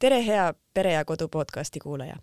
[0.00, 2.16] tere, hea Pere ja Kodu podcasti kuulaja.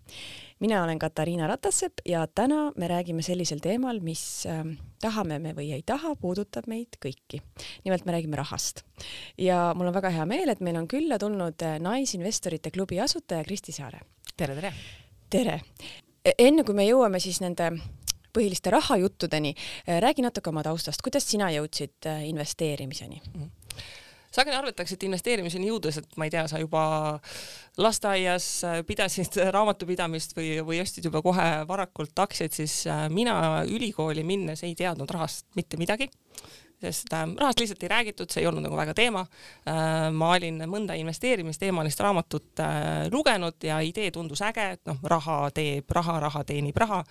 [0.60, 4.64] mina olen Katariina Ratassepp ja täna me räägime sellisel teemal, mis äh,
[5.00, 7.42] tahame me või ei taha, puudutab meid kõiki.
[7.84, 8.82] nimelt me räägime rahast.
[9.38, 13.44] ja mul on väga hea meel, et meil on külla tulnud äh, Naisinvestorite klubi asutaja
[13.44, 14.00] Kristi Saare.
[14.36, 14.72] tere, tere!
[15.30, 15.60] tere!
[16.24, 17.70] E, enne kui me jõuame siis nende
[18.34, 19.54] põhiliste rahajuttudeni,
[19.86, 23.42] äh, räägi natuke oma taustast, kuidas sina jõudsid äh, investeerimiseni mm?
[23.42, 26.82] -hmm sageli arvatakse, et investeerimiseni jõudes, et ma ei tea, sa juba
[27.78, 28.46] lasteaias
[28.86, 34.74] pidasid raamatupidamist või, või ostsid juba kohe varakult aktsiaid, siis äh, mina ülikooli minnes ei
[34.78, 36.10] teadnud rahast mitte midagi
[36.80, 39.24] sest äh, rahast lihtsalt ei räägitud, see ei olnud nagu väga teema
[39.66, 40.08] äh,.
[40.14, 45.90] ma olin mõnda investeerimisteemalist raamatut äh, lugenud ja idee tundus äge, et noh, raha teeb
[45.98, 47.02] raha, raha teenib raha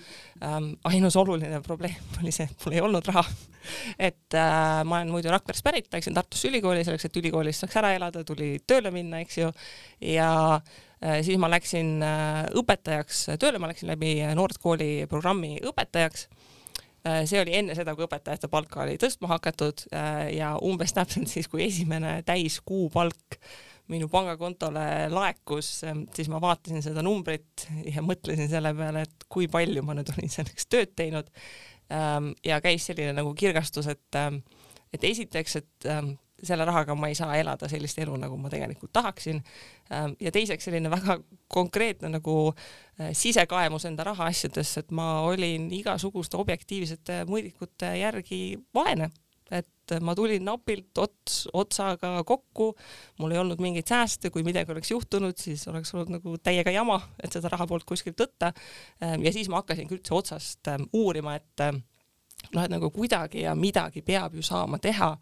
[0.44, 0.74] ähm,.
[0.88, 3.26] ainus oluline probleem oli see, et mul ei olnud raha
[4.00, 7.92] et äh, ma olen muidu Rakverest pärit, läksin Tartusse ülikooli selleks, et ülikoolis saaks ära
[7.98, 9.50] elada, tuli tööle minna, eks ju,
[10.16, 10.30] ja
[10.98, 12.00] siis ma läksin
[12.58, 16.26] õpetajaks tööle, ma läksin läbi noortekooli programmi õpetajaks
[17.30, 21.50] see oli enne seda, kui õpetajate palka oli tõstma hakatud äh, ja umbes täpselt siis,
[21.52, 23.40] kui esimene täiskuupalk
[23.92, 29.48] minu pangakontole laekus, ähm, siis ma vaatasin seda numbrit ja mõtlesin selle peale, et kui
[29.52, 31.30] palju ma nüüd olin selleks tööd teinud.
[31.94, 34.42] Ähm, ja käis selline nagu kirgastus, et, ähm,
[34.92, 35.92] et esiteks, et
[36.44, 39.42] selle rahaga ma ei saa elada sellist elu, nagu ma tegelikult tahaksin.
[39.92, 41.18] Ähm, ja teiseks selline väga
[41.52, 48.42] konkreetne nagu äh, sisekaemus enda rahaasjadesse, et ma olin igasuguste objektiivsete mõõdikute järgi
[48.76, 49.10] vaene,
[49.52, 52.74] et ma tulin napilt ots otsaga kokku,
[53.22, 57.00] mul ei olnud mingeid sääste, kui midagi oleks juhtunud, siis oleks olnud nagu täiega jama,
[57.24, 58.52] et seda raha poolt kuskilt võtta.
[59.02, 61.68] Ähm, ja siis ma hakkasingi üldse otsast ähm, uurima, et
[62.54, 65.16] noh, et nagu kuidagi ja midagi peab ju saama teha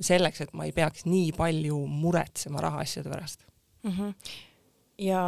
[0.00, 3.46] selleks, et ma ei peaks nii palju muretsema rahaasjade pärast
[3.82, 3.90] mm.
[3.90, 4.36] -hmm.
[4.98, 5.22] ja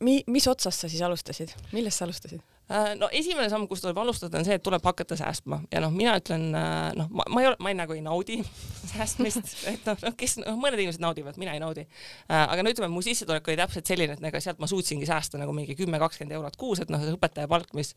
[0.00, 2.42] mi-, mis otsast sa siis alustasid, millest sa alustasid?
[2.64, 5.90] Äh, no esimene samm, kus tuleb alustada, on see, et tuleb hakata säästma ja noh,
[5.92, 8.38] mina ütlen äh, noh, ma, ma ei ole, ma ei, nagu ei naudi
[8.94, 11.84] säästmist, et noh, noh, kes noh, mõned inimesed naudivad, mina ei naudi.
[12.24, 15.40] Äh, aga no ütleme, mu sissetulek oli täpselt selline, et ega sealt ma suutsingi säästa
[15.40, 17.92] nagu mingi kümme, kakskümmend eurot kuus, et noh, see õpetaja palk, mis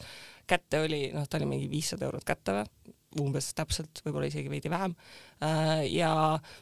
[0.51, 4.69] kätte oli, noh, ta oli mingi viissada eurot kätte või umbes täpselt, võib-olla isegi veidi
[4.71, 4.93] vähem.
[5.43, 6.11] Äh, ja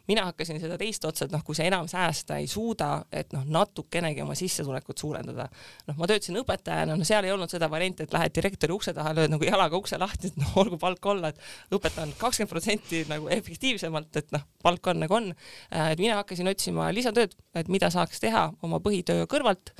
[0.08, 3.46] mina hakkasin seda teist otsa, et noh, kui sa enam säästa ei suuda, et noh,
[3.58, 5.48] natukenegi oma sissetulekut suurendada.
[5.88, 9.16] noh, ma töötasin õpetajana, no seal ei olnud seda varianti, et lähed direktori ukse taha,
[9.18, 13.30] lööd nagu jalaga ukse lahti, et noh, olgu palk olla, et õpetan kakskümmend protsenti nagu
[13.34, 15.32] efektiivsemalt, et noh, palk on nagu on.
[15.74, 19.74] Äh, et mina hakkasin otsima lisatööd, et mida saaks teha oma põhitöö kõrvalt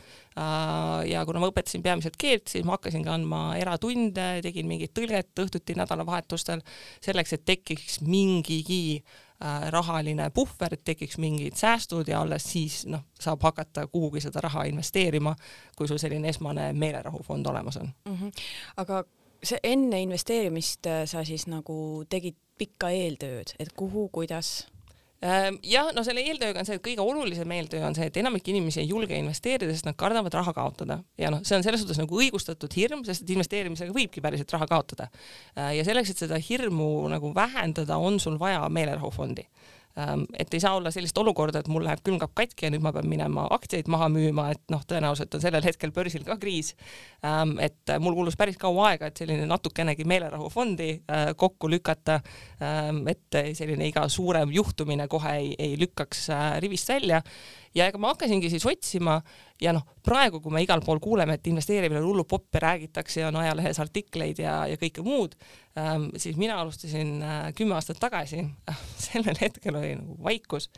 [1.08, 5.44] ja kuna ma õpetasin peamiselt keelt, siis ma hakkasin ka andma eratunde, tegin mingit tõlget
[5.46, 6.64] õhtuti nädalavahetustel
[7.04, 13.06] selleks, et tekiks mingigi äh, rahaline puhver, et tekiks mingid säästud ja alles siis noh,
[13.20, 15.36] saab hakata kuhugi seda raha investeerima,
[15.78, 18.16] kui sul selline esmane meelerahufond olemas on mm.
[18.16, 18.32] -hmm.
[18.78, 19.04] aga
[19.44, 24.68] see enne investeerimist äh, sa siis nagu tegid pikka eeltööd, et kuhu, kuidas?
[25.26, 28.46] Ehm, jah, no selle eeltööga on see, et kõige olulisem eeltöö on see, et enamik
[28.52, 31.98] inimesi ei julge investeerida, sest nad kardavad raha kaotada ja noh, see on selles suhtes
[31.98, 35.08] nagu õigustatud hirm, sest et investeerimisega võibki päriselt raha kaotada.
[35.56, 39.48] Ehm, ja selleks, et seda hirmu nagu vähendada, on sul vaja meelerahufondi
[40.40, 43.08] et ei saa olla sellist olukorda, et mul läheb külmkapp katki ja nüüd ma pean
[43.08, 46.74] minema aktsiaid maha müüma, et noh, tõenäoliselt on sellel hetkel börsil ka kriis.
[47.24, 52.20] Ehm, et mul kulus päris kaua aega, et selline natukenegi meelerahufondi äh, kokku lükata.
[52.60, 57.22] Ehm, et selline iga suurem juhtumine kohe ei, ei lükkaks äh, rivist välja
[57.76, 59.18] ja ega ma hakkasingi siis otsima
[59.62, 63.22] ja noh, praegu, kui me igal pool kuuleme, et investeerimine on hullu popp ja räägitakse
[63.22, 65.36] ja on ajalehes artikleid ja, ja kõike muud
[65.80, 70.70] ähm,, siis mina alustasin äh, kümme aastat tagasi äh,, sellel hetkel oli nagu vaikus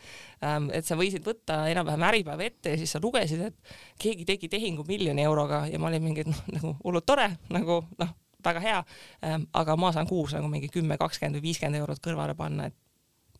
[0.44, 4.52] ähm,, et sa võisid võtta enam-vähem Äripäeva ette ja siis sa lugesid, et keegi tegi
[4.52, 8.82] tehingu miljoni euroga ja ma olin mingi noh, nagu hullult tore, nagu noh, väga hea
[9.26, 12.78] ähm,, aga ma saan kuus nagu mingi kümme, kakskümmend või viiskümmend eurot kõrvale panna, et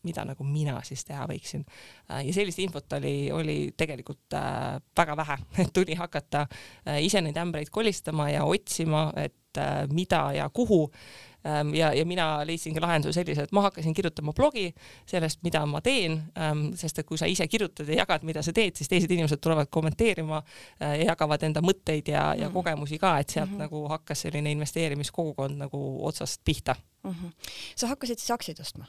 [0.08, 1.66] mida nagu mina siis teha võiksin.
[2.12, 7.24] Äh, ja sellist infot oli, oli tegelikult äh, väga vähe, et tuli hakata äh, ise
[7.24, 9.36] neid ämbreid kolistama ja otsima, et
[9.90, 10.84] mida ja kuhu
[11.42, 14.68] ähm, ja, ja mina leidsingi lahenduse sellise, et ma hakkasin kirjutama blogi
[15.10, 18.54] sellest, mida ma teen, ähm, sest et kui sa ise kirjutad ja jagad, mida sa
[18.54, 20.44] teed, siis teised inimesed tulevad kommenteerima
[20.84, 22.54] ja jagavad enda mõtteid ja, ja mm.
[22.54, 23.66] kogemusi ka, et sealt mm -hmm.
[23.66, 27.12] nagu hakkas selline investeerimiskogukond nagu otsast pihta mm.
[27.12, 27.52] -hmm.
[27.76, 28.86] sa hakkasid siis aktsiaid ostma?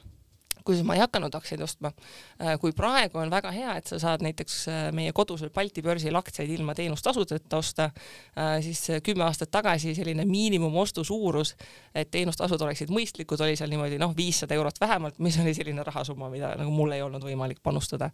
[0.69, 1.91] Kusjuures ma ei hakanud aktsiaid ostma.
[2.39, 6.15] Äh, kui praegu on väga hea, et sa saad näiteks äh, meie kodusel Balti börsil
[6.19, 7.89] aktsiaid ilma teenustasudeta osta,
[8.37, 11.55] äh, siis kümme aastat tagasi selline miinimumostu suurus,
[11.95, 16.29] et teenustasud oleksid mõistlikud, oli seal niimoodi noh, viissada eurot vähemalt, mis oli selline rahasumma,
[16.31, 18.09] mida nagu mul ei olnud võimalik panustada.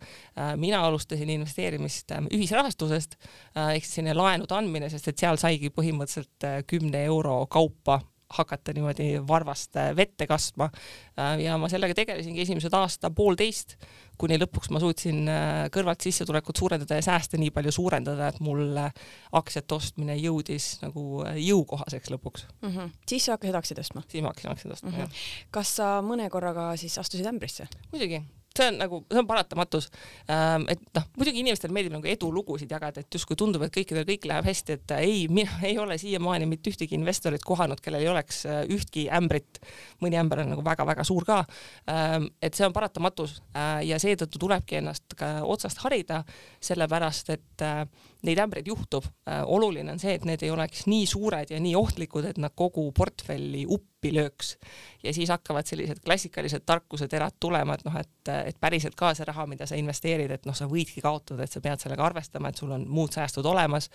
[0.59, 3.15] mina alustasin investeerimist ühisrahastusest
[3.55, 7.99] ehk siis selline laenude andmine, sest et seal saigi põhimõtteliselt kümne euro kaupa
[8.37, 10.69] hakata niimoodi varvast äh, vette kastma.
[11.19, 13.75] Äh, ja ma sellega tegelesingi esimesed aasta poolteist,
[14.21, 18.79] kuni lõpuks ma suutsin äh, kõrvalt sissetulekut suurendada ja sääste nii palju suurendada, et mul
[19.35, 22.71] aktsiate ostmine jõudis nagu jõukohaseks lõpuks mm.
[22.71, 22.95] -hmm.
[23.09, 24.05] siis sa hakkasid aktsiaid ostma?
[24.07, 25.01] siis ma hakkasin aktsiaid ostma mm, -hmm.
[25.01, 25.51] jah.
[25.51, 27.67] kas sa mõne korraga siis astusid ämbrisse?
[27.91, 28.21] muidugi,
[28.57, 29.89] see on nagu, see on paratamatus.
[30.31, 34.27] Ähm, et noh, muidugi inimestele meeldib nagu edulugusid jagada, et justkui tundub, et kõikidel kõik
[34.29, 38.43] läheb hästi, et ei, mina ei ole siiamaani mitte ühtegi investorit kohanud, kellel ei oleks
[38.49, 39.61] äh, ühtki ämbrit.
[40.01, 41.43] mõni ämber on nagu väga-väga suur ka.
[41.91, 46.23] Ähm, et see on paratamatus äh, ja seetõttu tulebki ennast ka otsast harida,
[46.63, 47.85] sellepärast et äh,
[48.25, 49.05] neid ämbreid juhtub.
[49.45, 52.87] oluline on see, et need ei oleks nii suured ja nii ohtlikud, et nad kogu
[52.95, 54.55] portfelli uppi lööks.
[55.03, 59.45] ja siis hakkavad sellised klassikalised tarkuseterad tulema, et noh, et, et päriselt ka see raha,
[59.47, 62.71] mida sa investeerid, et noh, sa võidki kaotada, et sa pead sellega arvestama, et sul
[62.71, 63.89] on muud säästud olemas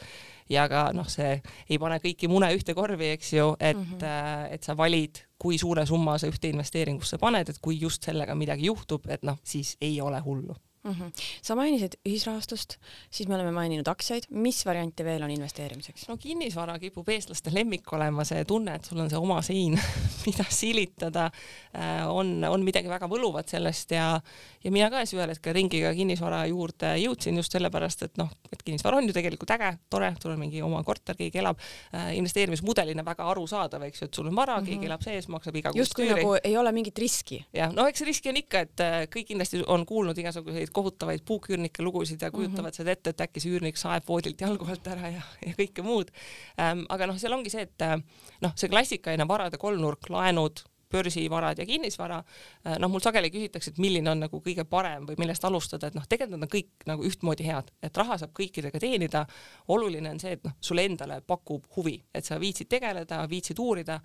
[0.50, 4.54] ja ka noh, see ei pane kõiki mune ühte korvi, eks ju, et mm, -hmm.
[4.54, 8.66] et sa valid, kui suure summa sa ühte investeeringusse paned, et kui just sellega midagi
[8.66, 10.54] juhtub, et noh, siis ei ole hullu
[10.84, 10.92] mm.
[10.92, 11.12] -hmm.
[11.42, 12.76] sa mainisid ühisrahastust,
[13.10, 16.08] siis me oleme maininud aktsiaid, mis variante veel on investeerimiseks?
[16.08, 19.76] no kinnisvara kipub eestlaste lemmik olema, see tunne, et sul on see oma sein
[20.26, 21.30] mida silitada,
[21.74, 24.20] äh, on, on midagi väga võluvat sellest ja,
[24.64, 28.62] ja mina ka siis ühel hetkel ringiga kinnisvara juurde jõudsin just sellepärast, et noh, et
[28.62, 33.04] kinnisvara on ju tegelikult äge, tore, sul on mingi oma korter, keegi elab äh,, investeerimismudelina
[33.04, 34.68] väga arusaadav, eks ju, et sul on vara mm, -hmm.
[34.68, 35.82] keegi elab sees, maksab iga kuu.
[35.82, 37.44] justkui nagu ei ole mingit riski.
[37.52, 41.26] jah, no eks riski on ikka, et äh, kõik kindlasti on kuulnud igasuguseid neid kohutavaid
[41.26, 42.76] puuküürnike lugusid ja kujutavad mm -hmm.
[42.76, 46.10] seda ette, et äkki see üürnik saeb voodilt jalgu alt ära ja, ja kõike muud
[46.58, 46.86] ähm,.
[46.88, 48.00] aga noh, seal ongi see, et äh,
[48.40, 52.22] noh, see klassikaline varade kolmnurk, laenud, börsivarad ja kinnisvara,
[52.66, 55.94] äh, noh, mul sageli küsitakse, et milline on nagu kõige parem või millest alustada, et
[55.94, 59.26] noh, tegelikult nad on kõik nagu ühtmoodi head, et raha saab kõikidega teenida.
[59.68, 64.00] oluline on see, et noh, sulle endale pakub huvi, et sa viitsid tegeleda, viitsid uurida,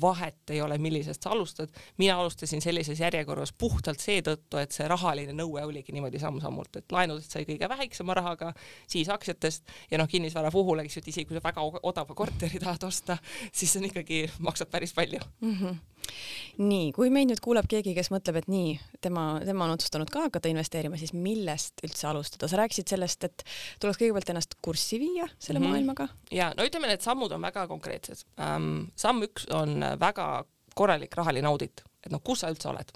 [0.00, 1.68] vahet ei ole, millisest sa alustad.
[1.98, 7.30] mina alustasin sellises järjekorras puhtalt seetõttu, et see rahaline nõue oligi niimoodi samm-sammult, et laenudest
[7.30, 8.52] sai kõige väiksema rahaga,
[8.88, 12.62] siis aktsiatest ja noh, kinnisvara puhul, eks ju, et isegi kui sa väga odava korteri
[12.62, 13.18] tahad osta,
[13.52, 15.54] siis on ikkagi, maksab päris palju mm.
[15.54, 15.89] -hmm
[16.60, 18.74] nii, kui meid nüüd kuulab keegi, kes mõtleb, et nii,
[19.04, 22.48] tema, tema on otsustanud ka hakata investeerima, siis millest üldse alustada?
[22.50, 23.44] sa rääkisid sellest, et
[23.82, 25.68] tuleks kõigepealt ennast kurssi viia selle mm -hmm.
[25.70, 26.08] maailmaga.
[26.30, 28.88] ja no ütleme, need sammud on väga konkreetsed um,.
[28.96, 30.44] samm üks on väga
[30.74, 32.92] korralik rahaline audit, et noh, kus sa üldse oled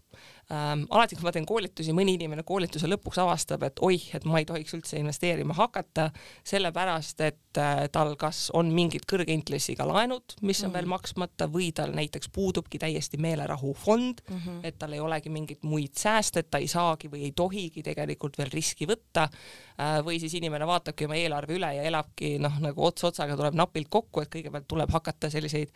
[0.53, 0.85] ähm,.
[0.93, 4.47] alati, kui ma teen koolitusi, mõni inimene koolituse lõpuks avastab, et oih, et ma ei
[4.49, 6.09] tohiks üldse investeerima hakata,
[6.47, 10.77] sellepärast et äh, tal kas on mingid kõrge intressiga laenud, mis on mm -hmm.
[10.77, 14.61] veel maksmata või tal näiteks puudubki täiesti meelerahufond mm, -hmm.
[14.63, 18.39] et tal ei olegi mingeid muid sääste, et ta ei saagi või ei tohigi tegelikult
[18.39, 20.01] veel riski võtta äh,.
[20.05, 23.89] või siis inimene vaatabki oma eelarve üle ja elabki noh, nagu ots otsaga tuleb napilt
[23.89, 25.71] kokku, et kõigepealt tuleb hakata selliseid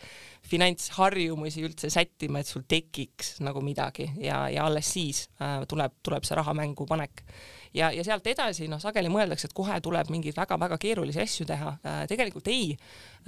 [0.48, 5.92] finantsharjumusi üldse sättima, et sul tekiks nagu midagi ja, ja ja alles siis äh, tuleb,
[6.02, 7.22] tuleb see rahamängu panek
[7.74, 11.76] ja, ja sealt edasi noh, sageli mõeldakse, et kohe tuleb mingeid väga-väga keerulisi asju teha.
[11.84, 12.00] Äh,.
[12.10, 12.76] tegelikult ei.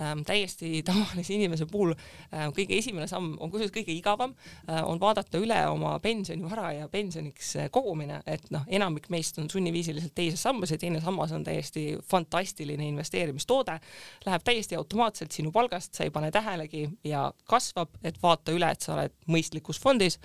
[0.01, 4.33] Ähm,, täiesti tavalise inimese puhul äh, kõige esimene samm on kusjuures kõige igavam
[4.69, 9.51] äh,, on vaadata üle oma pensionivara ja pensioniks äh, kogumine, et noh, enamik meist on
[9.51, 13.77] sunniviisiliselt teises sambas ja teine sammas on täiesti fantastiline investeerimistoode,
[14.27, 18.87] läheb täiesti automaatselt sinu palgast, sa ei pane tähelegi ja kasvab, et vaata üle, et
[18.87, 20.19] sa oled mõistlikus fondis.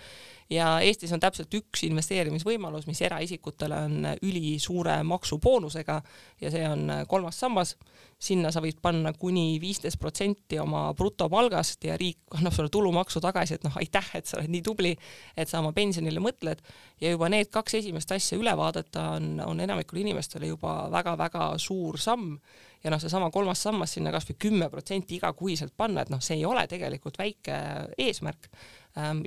[0.50, 6.02] Ja Eestis on täpselt üks investeerimisvõimalus, mis eraisikutele on ülisuure maksuboonusega
[6.42, 7.76] ja see on kolmas sammas.
[8.20, 13.58] sinna sa võid panna kuni viisteist protsenti oma brutopalgast ja riik annab sulle tulumaksu tagasi,
[13.58, 14.94] et noh, aitäh, et sa oled nii tubli,
[15.38, 16.62] et sa oma pensionile mõtled.
[17.04, 22.00] Ja juba need kaks esimest asja üle vaadata on, on enamikule inimestele juba väga-väga suur
[22.00, 22.38] samm.
[22.84, 26.48] Ja noh, seesama kolmas sammas sinna kasvõi kümme protsenti igakuiselt panna, et noh, see ei
[26.48, 27.60] ole tegelikult väike
[27.98, 28.48] eesmärk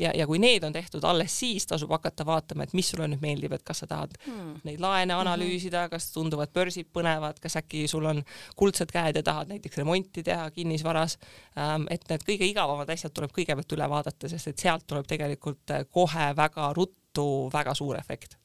[0.00, 3.20] ja, ja kui need on tehtud, alles siis tasub hakata vaatama, et mis sulle nüüd
[3.20, 4.62] meeldib, et kas sa tahad hmm.
[4.64, 5.20] neid laene mhm.
[5.26, 8.22] analüüsida, kas tunduvad börsid põnevad, kas äkki sul on
[8.56, 11.18] kuldsed käed ja tahad näiteks remonti teha kinnisvaras.
[11.58, 15.76] Ähm, et need kõige igavamad asjad tuleb kõigepealt üle vaadata, sest et sealt tuleb tegelikult
[15.76, 18.37] äh, kohe väga ruttu väga suur efekt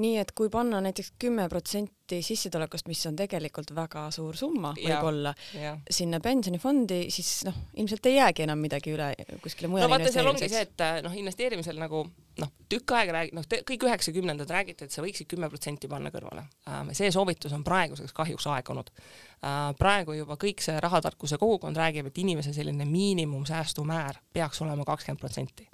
[0.00, 5.34] nii et kui panna näiteks kümme protsenti sissetulekust, mis on tegelikult väga suur summa võib-olla,
[5.90, 9.10] sinna pensionifondi, siis noh, ilmselt ei jäägi enam midagi üle
[9.44, 12.06] kuskile mujale no vaata, seal ongi see, et noh, investeerimisel nagu
[12.40, 16.46] noh, tükk aega räägi-, noh, kõik üheksakümnendad räägiti, et sa võiksid kümme protsenti panna kõrvale.
[16.96, 18.88] See soovitus on praeguseks kahjuks aegunud.
[19.78, 25.68] Praegu juba kõik see rahatarkuse kogukond räägib, et inimese selline miinimumsäästumäär peaks olema kakskümmend protsenti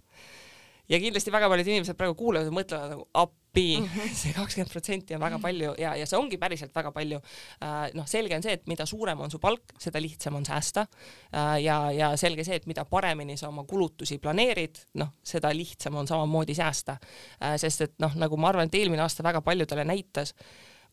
[0.88, 4.14] ja kindlasti väga paljud inimesed praegu kuulavad ja mõtlevad nagu appi mm, -hmm.
[4.20, 7.20] see kakskümmend protsenti on väga palju ja, ja see ongi päriselt väga palju.
[7.64, 10.86] Äh, noh, selge on see, et mida suurem on su palk, seda lihtsam on säästa.
[11.34, 15.96] Äh, ja, ja selge see, et mida paremini sa oma kulutusi planeerid, noh, seda lihtsam
[15.96, 16.98] on samamoodi säästa.
[17.42, 20.34] Äh, sest et noh, nagu ma arvan, et eelmine aasta väga paljudele näitas,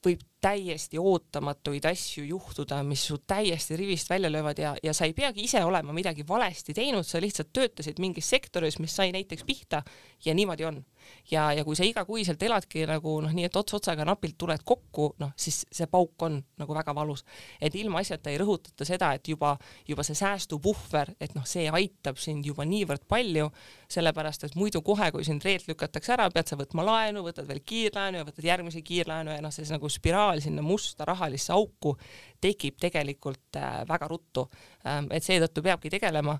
[0.05, 5.13] võib täiesti ootamatuid asju juhtuda, mis su täiesti rivist välja löövad ja, ja sa ei
[5.13, 9.81] peagi ise olema midagi valesti teinud, sa lihtsalt töötasid mingis sektoris, mis sai näiteks pihta
[10.25, 10.85] ja niimoodi on.
[11.31, 15.11] ja, ja kui sa igakuiselt eladki nagu noh, nii et ots otsaga napilt tuled kokku,
[15.21, 17.25] noh siis see pauk on nagu väga valus.
[17.61, 19.55] et ilmaasjata ei rõhutata seda, et juba,
[19.87, 23.49] juba see säästupuhver, et noh, see aitab sind juba niivõrd palju,
[23.89, 27.61] sellepärast et muidu kohe, kui sind reelt lükatakse ära, pead sa võtma laenu, võtad veel
[27.65, 31.95] kiirlaenu ja võtad järgmise kiirlaenu ja noh, see nagu spiraal sinna musta rahalisse auku
[32.41, 34.47] tekib tegelikult äh, väga ruttu.
[34.85, 36.39] Ähm, et seetõttu peabki tegelema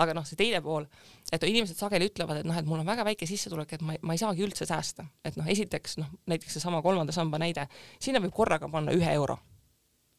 [0.00, 0.86] aga noh, see teine pool,
[1.32, 4.16] et inimesed sageli ütlevad, et noh, et mul on väga väike sissetulek, et ma, ma
[4.16, 7.66] ei saagi üldse säästa, et noh, esiteks noh, näiteks seesama kolmanda samba näide,
[8.02, 9.38] sinna võib korraga panna ühe euro.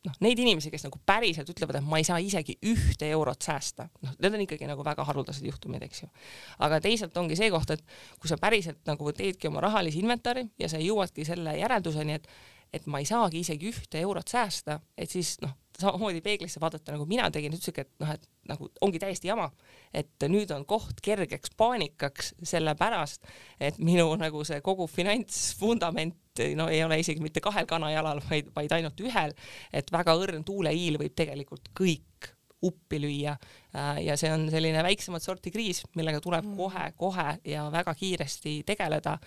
[0.02, 3.86] noh, neid inimesi, kes nagu päriselt ütlevad, et ma ei saa isegi ühte eurot säästa,
[4.02, 6.10] noh, need on ikkagi nagu väga haruldased juhtumid, eks ju.
[6.66, 7.84] aga teisalt ongi see koht, et
[8.18, 12.26] kui sa päriselt nagu teedki oma rahalisi inventari ja sa jõuadki selle järelduseni, et
[12.74, 17.06] et ma ei saagi isegi ühte eurot säästa, et siis noh, samamoodi peeglisse vaadata, nagu
[17.10, 19.50] mina tegin, ütlesidki, et noh, et nagu ongi täiesti jama,
[19.94, 23.26] et nüüd on koht kergeks paanikaks, sellepärast
[23.62, 28.76] et minu nagu see kogu finantsvundament no ei ole isegi mitte kahel kanajalal, vaid, vaid
[28.78, 29.34] ainult ühel,
[29.74, 35.24] et väga õrn tuuleiil võib tegelikult kõik uppi lüüa äh, ja see on selline väiksemat
[35.26, 37.48] sorti kriis, millega tuleb kohe-kohe mm.
[37.50, 39.18] ja väga kiiresti tegeleda,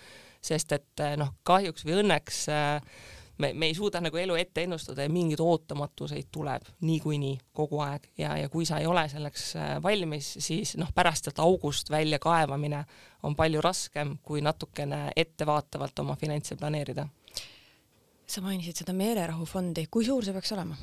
[0.45, 2.97] sest et noh, kahjuks või õnneks äh,
[3.37, 8.09] me, me ei suuda nagu elu ette ennustada ja mingeid ootamatuseid tuleb niikuinii kogu aeg
[8.17, 12.19] ja, ja kui sa ei ole selleks äh, valmis, siis noh, pärast sealt august välja
[12.19, 12.83] kaevamine
[13.23, 17.07] on palju raskem, kui natukene ettevaatavalt oma finantse planeerida.
[18.27, 20.77] sa mainisid seda meelerahufondi, kui suur see peaks olema?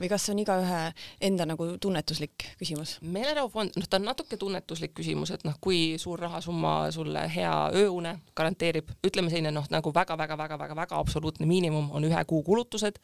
[0.00, 0.80] Või kas see on igaühe
[1.28, 2.96] enda nagu tunnetuslik küsimus?
[3.02, 8.16] meelerahufond, noh, ta on natuke tunnetuslik küsimus, et noh, kui suur rahasumma sulle hea ööune
[8.36, 13.00] garanteerib, ütleme selline noh, nagu väga-väga-väga-väga-väga absoluutne miinimum on ühe kuu kulutused.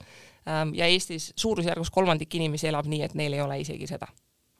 [0.48, 4.10] Ähm, ja Eestis suurusjärgus kolmandik inimesi elab nii, et neil ei ole isegi seda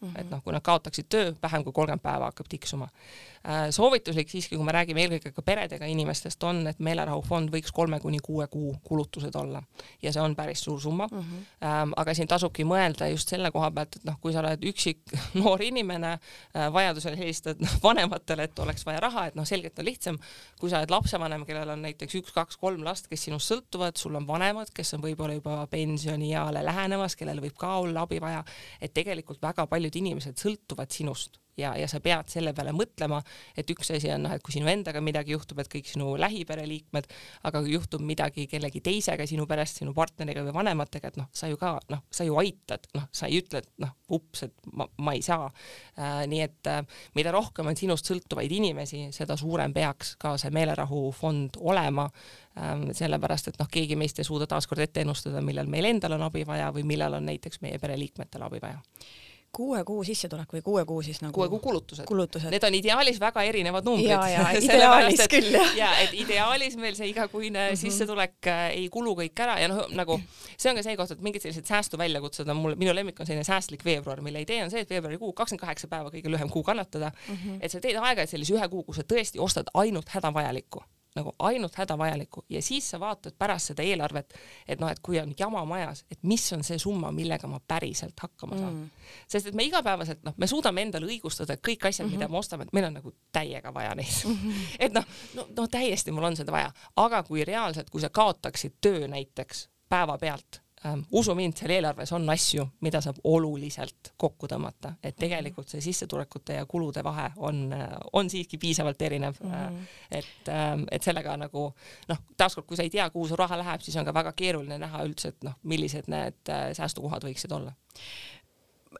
[0.03, 0.09] mm.
[0.09, 0.21] -hmm.
[0.21, 2.89] et noh, kui nad kaotaksid töö, vähem kui kolmkümmend päeva hakkab tiksuma.
[3.49, 7.99] Äh, soovituslik siiski, kui me räägime eelkõige ka peredega inimestest, on, et meelerahufond võiks kolme
[8.01, 9.63] kuni kuue kuu kulutused olla
[10.03, 11.19] ja see on päris suur summa mm.
[11.19, 11.93] -hmm.
[11.97, 15.63] aga siin tasubki mõelda just selle koha pealt, et noh, kui sa oled üksik noor
[15.63, 20.19] inimene, äh, vajadusel helistad vanematele, et oleks vaja raha, et noh, selgelt on lihtsam,
[20.61, 24.71] kui sa oled lapsevanem, kellel on näiteks üks-kaks-kolm last, kes sinust sõltuvad, sul on vanemad,
[24.75, 28.45] kes on võib-olla juba pensionieale lähenemas, kellel võib ka olla abi vaja,
[28.81, 33.19] et tegelikult väga paljud paljud inimesed sõltuvad sinust ja, ja sa pead selle peale mõtlema,
[33.57, 37.09] et üks asi on noh, et kui sinu endaga midagi juhtub, et kõik sinu lähipereliikmed,
[37.45, 41.51] aga kui juhtub midagi kellegi teisega sinu perest, sinu partneriga või vanematega, et noh, sa
[41.51, 44.87] ju ka noh, sa ju aitad, noh, sa ei ütle, et noh, ups, et ma,
[45.05, 46.23] ma ei saa äh,.
[46.33, 46.81] nii et äh,
[47.19, 52.09] mida rohkem on sinust sõltuvaid inimesi, seda suurem peaks ka see meelerahufond olema
[52.57, 52.89] ähm,.
[52.97, 56.47] sellepärast, et noh, keegi meist ei suuda taaskord ette ennustada, millal meil endal on abi
[56.49, 58.81] vaja või millal on näiteks meie pereliikmetel abi vaja
[59.53, 63.19] kuue kuu sissetulek või kuue kuu siis nagu kuue kuu kulutused, kulutused., need on ideaalis
[63.21, 64.09] väga erinevad numbrid.
[64.09, 65.75] ja, ja ideaalis et, küll jah.
[65.77, 67.81] ja et ideaalis meil see igakuine mm -hmm.
[67.83, 70.17] sissetulek äh, ei kulu kõik ära ja noh, nagu
[70.57, 73.45] see on ka see koht, et mingid sellised säästuväljakutsed on mul, minu lemmik on selline
[73.45, 77.13] säästlik veebruar, mille idee on see, et veebruarikuu kakskümmend kaheksa päeva kõige lühem kuu kannatada
[77.29, 77.59] mm, -hmm.
[77.61, 80.85] et sa teed aega-ajalt sellise ühe kuu, kus sa tõesti ostad ainult hädavajalikku
[81.17, 84.35] nagu ainult hädavajalikku ja siis sa vaatad pärast seda eelarvet,
[84.69, 88.21] et noh, et kui on jama majas, et mis on see summa, millega ma päriselt
[88.21, 89.11] hakkama saan mm..
[89.29, 92.19] sest et me igapäevaselt noh, me suudame endale õigustada kõik asjad mm, -hmm.
[92.19, 94.39] mida me ostame, et meil on nagu täiega vaja neid mm.
[94.39, 94.67] -hmm.
[94.87, 95.05] et noh,
[95.35, 99.69] no, no täiesti mul on seda vaja, aga kui reaalselt, kui sa kaotaksid töö näiteks
[99.89, 105.71] päevapealt ähm, usu mind, seal eelarves on asju, mida saab oluliselt kokku tõmmata, et tegelikult
[105.73, 109.53] see sissetulekute ja kulude vahe on, äh, on siiski piisavalt erinev mm.
[109.53, 109.87] -hmm.
[110.11, 111.69] et, ähm, et sellega nagu
[112.09, 114.79] noh, taaskord, kui sa ei tea, kuhu su raha läheb, siis on ka väga keeruline
[114.79, 117.73] näha üldse, et noh, millised need äh, säästukohad võiksid olla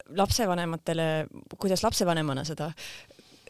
[0.09, 1.27] lapsevanematele,
[1.59, 2.73] kuidas lapsevanemana seda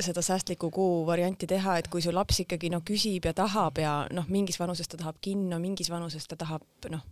[0.00, 3.92] seda säästliku kuu varianti teha, et kui su laps ikkagi noh, küsib ja tahab ja
[4.12, 7.04] noh, mingis vanuses ta tahab kinno, mingis vanuses ta tahab noh,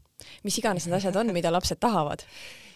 [0.45, 2.25] mis iganes need asjad on, mida lapsed tahavad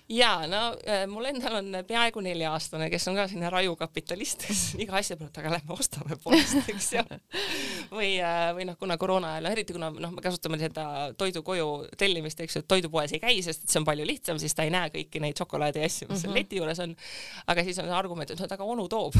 [0.08, 0.58] ja no
[0.88, 5.38] äh, mul endal on peaaegu nelja-aastane, kes on ka selline rajukapitalist, kes iga asja pealt,
[5.40, 7.04] aga lähme ostame poest, eks ju.
[7.94, 10.86] või, äh, või noh, kuna koroona ajal, eriti kuna noh, me kasutame seda
[11.18, 11.68] toidu koju
[12.00, 14.74] tellimist, eks ju, et toidupoes ei käi, sest see on palju lihtsam, siis ta ei
[14.74, 16.40] näe kõiki neid šokolaadi asju, mis seal mm -hmm.
[16.42, 16.96] leti juures on.
[17.46, 19.16] aga siis on argument, et no aga onu toob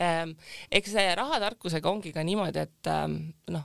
[0.00, 0.36] ähm,
[0.78, 3.64] eks see rahatarkusega ongi ka niimoodi, et ähm, noh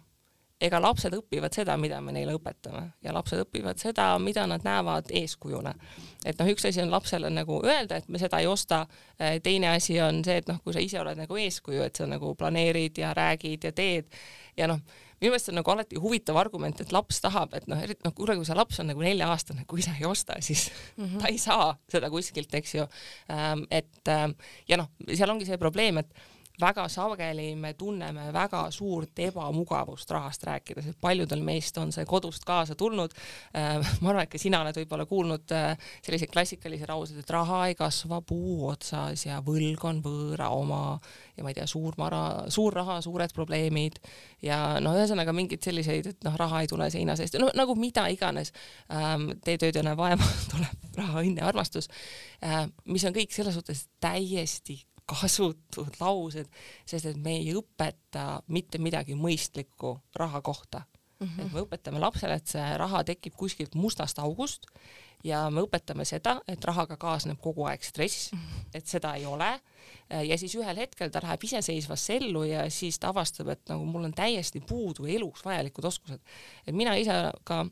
[0.61, 5.11] ega lapsed õpivad seda, mida me neile õpetame ja lapsed õpivad seda, mida nad näevad
[5.15, 5.73] eeskujuna.
[6.25, 8.85] et noh, üks asi on lapsele nagu öelda, et me seda ei osta,
[9.19, 12.07] eh, teine asi on see, et noh, kui sa ise oled nagu eeskuju, et sa
[12.07, 14.11] nagu planeerid ja räägid ja teed
[14.57, 14.81] ja noh,
[15.19, 18.35] minu meelest on nagu alati huvitav argument, et laps tahab, et noh, eriti noh, kuule,
[18.39, 21.19] kui see laps on nagu nelja-aastane, kui sa ei osta, siis mm -hmm.
[21.21, 22.87] ta ei saa seda kuskilt, eks ju.
[23.31, 24.35] Ähm, et ähm,
[24.67, 26.13] ja noh, seal ongi see probleem, et
[26.59, 32.45] väga sageli me tunneme väga suurt ebamugavust rahast rääkides, et paljudel meist on see kodust
[32.47, 33.13] kaasa tulnud.
[33.55, 37.65] Äh, ma arvan, et ka sina oled võib-olla kuulnud äh, selliseid klassikalisi lauseid, et raha
[37.69, 40.81] ei kasva puu otsas ja võlg on võõra oma
[41.37, 43.99] ja ma ei tea, suur mara, suur raha, suured probleemid
[44.43, 48.07] ja noh, ühesõnaga mingeid selliseid, et noh, raha ei tule seina seest, no nagu mida
[48.11, 48.53] iganes
[48.91, 49.31] ähm,.
[49.45, 51.89] tee tööd ja näe vaeva, tuleb raha, õnn ja armastus
[52.43, 56.47] äh,, mis on kõik selles suhtes täiesti kasutud laused,
[56.85, 60.83] sest et me ei õpeta mitte midagi mõistlikku raha kohta
[61.19, 61.27] mm.
[61.27, 61.45] -hmm.
[61.45, 64.69] et me õpetame lapsele, et see raha tekib kuskilt mustast august
[65.23, 68.69] ja me õpetame seda, et rahaga kaasneb kogu aeg stress, mhm.
[68.73, 69.59] et seda ei ole.
[70.09, 74.07] ja siis ühel hetkel ta läheb iseseisvasse ellu ja siis ta avastab, et nagu mul
[74.07, 76.19] on täiesti puudu eluks vajalikud oskused.
[76.67, 77.65] et mina ise ka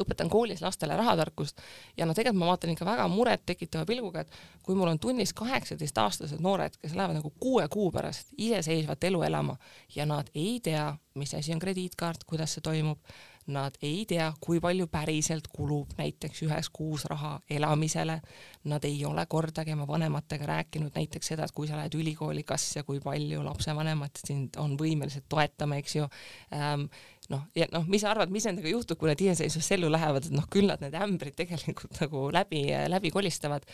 [0.00, 1.62] õpetan koolis lastele rahatarkust
[1.96, 6.42] ja no tegelikult ma vaatan ikka väga murettekitava pilguga, et kui mul on tunnis kaheksateistaastased
[6.44, 9.56] noored, kes lähevad nagu kuue kuu pärast iseseisvat elu elama
[9.94, 13.00] ja nad ei tea, mis asi on krediitkaart, kuidas see toimub,
[13.46, 18.18] nad ei tea, kui palju päriselt kulub näiteks ühes kuus raha elamisele,
[18.66, 22.64] nad ei ole kordagi oma vanematega rääkinud näiteks seda, et kui sa lähed ülikooli, kas
[22.76, 26.08] ja kui palju lapsevanemad sind on võimelised toetama, eks ju
[26.54, 26.88] ähm,,
[27.32, 30.34] noh, ja noh, mis sa arvad, mis nendega juhtub, kui nad iseseisvasse ellu lähevad, et
[30.36, 33.66] noh, küll nad need ämbrid tegelikult nagu läbi, läbi kolistavad.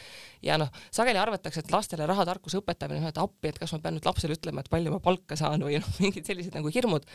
[0.45, 4.09] ja noh, sageli arvatakse, et lastele rahatarkuse õpetamine, et appi, et kas ma pean nüüd
[4.09, 7.07] lapsele ütlema, et palju ma palka saan või noh, mingid sellised nagu hirmud.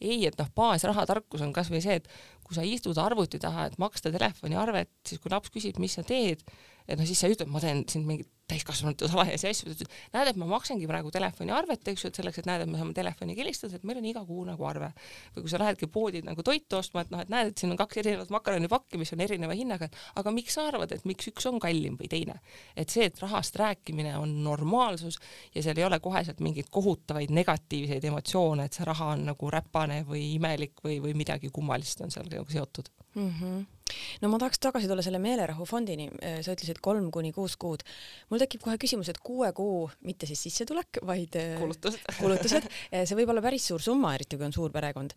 [0.00, 2.10] ei, et noh, baasrahatarkus on kasvõi see, et
[2.44, 6.44] kui sa istud arvuti taha, et maksta telefoniarvet, siis kui laps küsib, mis sa teed,
[6.88, 9.72] et noh, siis sa ei ütle, et ma teen siin mingit täiskasvanute salajasi asju,
[10.12, 12.92] näed, et ma maksangi praegu telefoniarvet, eks ju, et selleks, et näed, et me saame
[12.96, 14.90] telefoniga helistada, et meil on iga kuu nagu arve.
[15.34, 17.80] või kui sa lähedki poodi nagu toitu ostma, et noh, et näed, et siin on
[17.80, 19.88] kaks erinevat makaronipakki, mis on erineva hinnaga,
[20.20, 22.36] aga miks sa arvad, et miks üks on kallim või teine?
[22.76, 25.18] et see, et rahast rääkimine on normaalsus
[25.54, 30.02] ja seal ei ole koheselt mingeid kohutavaid negatiivseid emotsioone, et see raha on nagu räpane
[30.08, 33.30] või imelik või, või midagi kummalist on seal nagu seotud mm.
[33.30, 33.73] -hmm
[34.22, 36.08] no ma tahaks tagasi tulla selle meelerahufondini,
[36.44, 37.84] sa ütlesid kolm kuni kuus kuud.
[38.30, 43.04] mul tekib kohe küsimus, et kuue kuu, mitte siis sissetulek, vaid äh, kulutused, kulutused, äh,
[43.04, 45.16] see võib olla päris suur summa, eriti kui on suur perekond.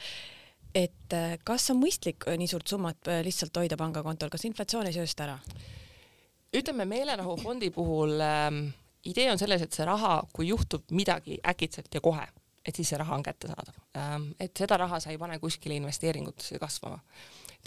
[0.75, 5.29] et äh, kas on mõistlik nii suurt summat lihtsalt hoida pangakontol, kas inflatsioon ei söösta
[5.29, 5.39] ära?
[6.57, 8.67] ütleme meelerahufondi puhul ähm,
[9.07, 12.23] idee on selles, et see raha, kui juhtub midagi äkitselt ja kohe,
[12.65, 14.31] et siis see raha on kättesaadav ähm,.
[14.39, 16.99] et seda raha sa ei pane kuskile investeeringutesse kasvama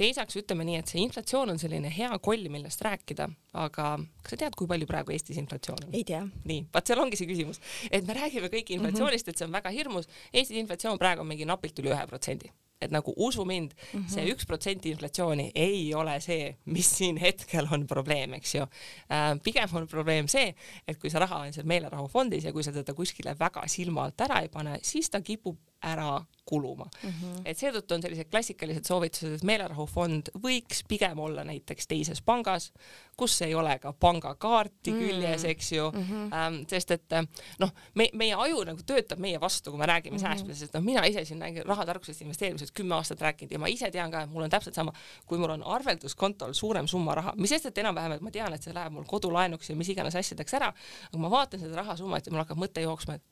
[0.01, 3.29] teiseks ütleme nii, et see inflatsioon on selline hea koll, millest rääkida,
[3.65, 3.91] aga
[4.23, 5.93] kas sa tead, kui palju praegu Eestis inflatsioon on?
[5.97, 6.23] ei tea.
[6.49, 7.61] nii, vaat seal ongi see küsimus,
[7.91, 9.37] et me räägime kõik inflatsioonist mm, -hmm.
[9.37, 10.11] et see on väga hirmus.
[10.33, 14.09] Eestis inflatsioon praegu on mingi napilt üle ühe protsendi et nagu usu mind mm, -hmm.
[14.09, 19.37] see üks protsenti inflatsiooni ei ole see, mis siin hetkel on probleem, eks ju äh,.
[19.45, 20.55] pigem on probleem see,
[20.89, 24.21] et kui see raha on seal meelerahufondis ja kui sa teda kuskile väga silma alt
[24.21, 27.11] ära ei pane, siis ta kipub ära kuluma mm.
[27.11, 27.43] -hmm.
[27.45, 32.73] et seetõttu on sellised klassikalised soovitused, et meelerahufond võiks pigem olla näiteks teises pangas,
[33.17, 35.07] kus ei ole ka pangakaarti mm -hmm.
[35.07, 36.35] küljes, eks ju mm, -hmm.
[36.39, 37.17] ähm, sest et
[37.59, 40.29] noh, me, meie aju nagu töötab meie vastu, kui me räägime mm -hmm.
[40.29, 44.11] säästmisest, noh, mina ise siin räägin rahatarkusest investeerimisest kümme aastat rääkinud ja ma ise tean
[44.11, 44.93] ka, et mul on täpselt sama,
[45.27, 48.63] kui mul on arvelduskontol suurem summa raha, mis sest, et enam-vähem, et ma tean, et
[48.63, 50.73] see läheb mul kodulaenuks ja mis iganes asjadeks ära,
[51.09, 53.23] aga ma vaatan seda rahasummat ja mul hakkab mõte jooksma, et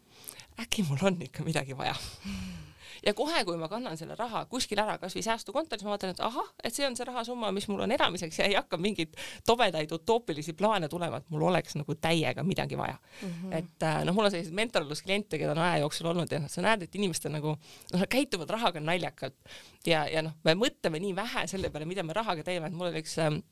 [0.62, 1.94] äkki mul on ikka midagi vaja
[3.06, 6.48] ja kohe, kui ma kannan selle raha kuskil ära, kasvõi säästukontoris, ma vaatan, et ahah,
[6.64, 9.14] et see on see rahasumma, mis mul on elamiseks ja ei hakka mingeid
[9.46, 13.28] tobedaid utoopilisi plaane tulema, et mul oleks nagu täiega midagi vaja mm.
[13.28, 13.56] -hmm.
[13.58, 16.64] et äh, noh, mul on selliseid mentorluskliente, keda on aja jooksul olnud ja noh, sa
[16.64, 19.36] näed, et inimestel nagu noh, nad käituvad rahaga naljakalt
[19.86, 22.90] ja, ja noh, me mõtleme nii vähe selle peale, mida me rahaga teeme, et mul
[22.90, 23.42] oli üks ähm,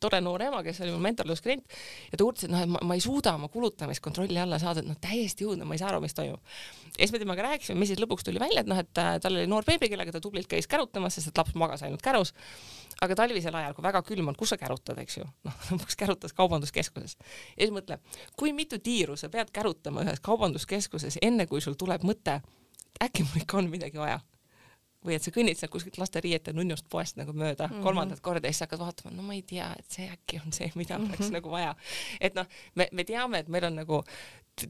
[0.00, 1.76] tore noor ema, kes oli mul mentorlusklient
[2.12, 4.84] ja ta uuris, et noh, et ma, ma ei suuda oma kulutamist kontrolli alla saada,
[4.84, 6.40] et noh, täiesti õudne, ma ei saa aru, mis toimub.
[6.92, 9.38] ja siis me temaga rääkisime, mis siis lõpuks tuli välja, et noh, et äh, tal
[9.38, 12.34] oli noor beebi, kellega ta tublilt käis kärutamas, sest et laps magas ainult kärus.
[13.00, 16.36] aga talvisel ajal, kui väga külm on, kus sa kärutad, eks ju, noh, lõpuks kärutas
[16.36, 17.16] kaubanduskeskuses.
[17.56, 18.00] ja siis mõtle,
[18.36, 22.40] kui mitu tiiru sa pead kärutama ühes kaubanduskeskuses, enne kui sul tuleb mõte,
[23.00, 24.20] äkki mul ikka on midagi vaja
[25.06, 27.82] või et sa kõnnid sealt kuskilt lasteriiete nunnust poest nagu mööda mm -hmm.
[27.82, 30.70] kolmandat korda ja siis hakkad vaatama, no ma ei tea, et see äkki on see,
[30.74, 31.32] mida oleks mm -hmm.
[31.32, 31.74] nagu vaja.
[32.20, 34.04] et noh, me, me teame, et meil on nagu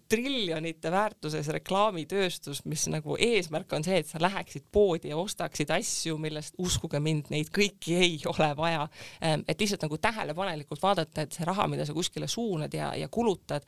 [0.08, 6.18] triljonite väärtuses reklaamitööstus, mis nagu eesmärk on see, et sa läheksid poodi ja ostaksid asju,
[6.18, 8.88] millest uskuge mind, neid kõiki ei ole vaja.
[9.20, 13.08] Ehm, et lihtsalt nagu tähelepanelikult vaadata, et see raha, mida sa kuskile suunad ja, ja
[13.08, 13.66] kulutad,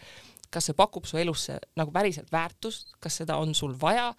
[0.52, 4.10] kas see pakub su elusse nagu päriselt väärtust, kas seda on sul vaja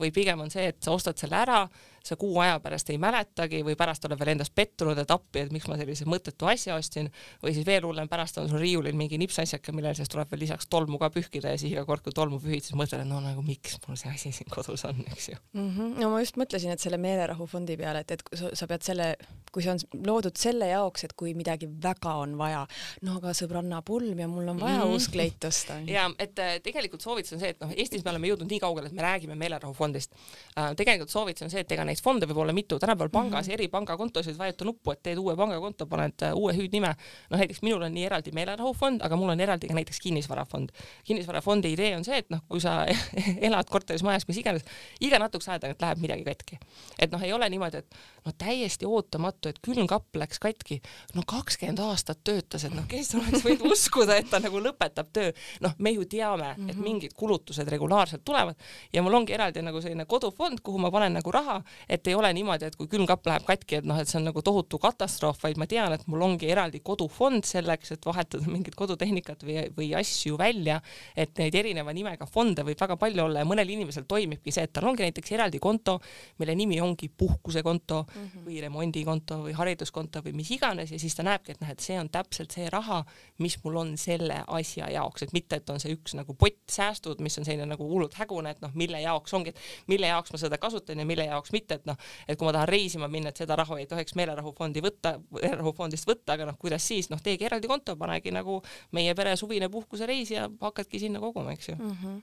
[0.00, 1.64] või pigem on see, et sa ostad selle ära
[2.04, 5.52] sa kuu aja pärast ei mäletagi või pärast oled veel endast pettunud, et appi, et
[5.52, 7.10] miks ma sellise mõttetu asja ostsin
[7.42, 10.68] või siis veel hullem, pärast on sul riiulil mingi nipsasjake, millele siis tuleb veel lisaks
[10.72, 13.44] tolmu ka pühkida ja siis iga kord, kui tolmu pühid, siis mõtled, et no nagu
[13.44, 15.68] miks mul see asi siin kodus on, eks ju mm.
[15.68, 16.00] -hmm.
[16.00, 19.10] no ma just mõtlesin, et selle meelerahufondi peale, et, et sa, sa pead selle,
[19.52, 22.64] kui see on loodud selle jaoks, et kui midagi väga on vaja,
[23.02, 24.94] no aga sõbranna pulm ja mul on vaja mm -hmm.
[24.94, 25.80] uus kleit osta.
[25.86, 28.86] ja et äh, tegelikult soovitus on see, et noh, Eestis me oleme jõudnud nii kaugele,
[28.86, 30.74] et me räägime meelerahufondist äh,.
[30.76, 33.54] tegelikult soovitus on see, et ega neid fonde võib olla mitu, tänapäeval pangas mm -hmm.
[33.54, 36.94] eri pangakontosid vajuta nuppu, et teed uue pangakonto, paned uh, uue hüüdnime.
[37.30, 40.70] noh, näiteks minul on nii eraldi meelerahufond, aga mul on eraldi ka näiteks kinnisvarafond.
[41.04, 42.86] kinnisvarafondi idee on see, et noh, kui sa
[43.48, 44.64] elad korteris, majas, mis iganes,
[45.00, 46.58] iga natukese aja tagant läheb midagi katki.
[46.98, 50.80] et noh, ei ole niimoodi, et no täiesti ootamatu, et külmkapp läks katki.
[51.14, 55.32] no kakskümmend aastat töötas, et noh, kes oleks võinud uskuda, et ta nagu lõpetab töö.
[55.60, 56.82] noh, me ju teame, et mhm.
[56.82, 58.58] mingid kulutused regulaarselt tulevad
[58.92, 62.32] ja mul ongi eraldi nagu selline kodufond, kuhu ma panen nagu raha, et ei ole
[62.36, 65.60] niimoodi, et kui külmkapp läheb katki, et noh, et see on nagu tohutu katastroof, vaid
[65.60, 70.38] ma tean, et mul ongi eraldi kodufond selleks, et vahetada mingit kodutehnikat või, või asju
[70.40, 70.80] välja,
[71.16, 74.74] et neid erineva nimega fonde võib väga palju olla ja mõnel inimesel toimibki see, et
[74.76, 75.98] tal ongi näiteks eraldi konto,
[76.40, 78.46] mille nimi ongi puhkusekonto mm -hmm.
[78.46, 81.98] või remondikonto või hariduskonto või mis iganes ja siis ta näebki, et noh, et see
[82.00, 83.04] on täpselt see raha,
[83.38, 87.20] mis mul on selle asja jaoks, et mitte, et on see üks nagu pott säästud,
[87.20, 89.54] mis on selline nagu hullult hägune, et noh, mille jaoks ongi,
[89.90, 92.70] mille jaoks ma seda kasutan ja mille jaoks mitte, et noh, et kui ma tahan
[92.70, 97.10] reisima minna, et seda raha ei tohiks meelerahufondi võtta, meelerahufondist võtta, aga noh, kuidas siis,
[97.12, 98.60] noh, teegi eraldi konto, panegi nagu
[98.96, 101.96] meie pere suvine puhkusereis ja hakkadki sinna koguma, eks ju mm.
[102.02, 102.22] -hmm.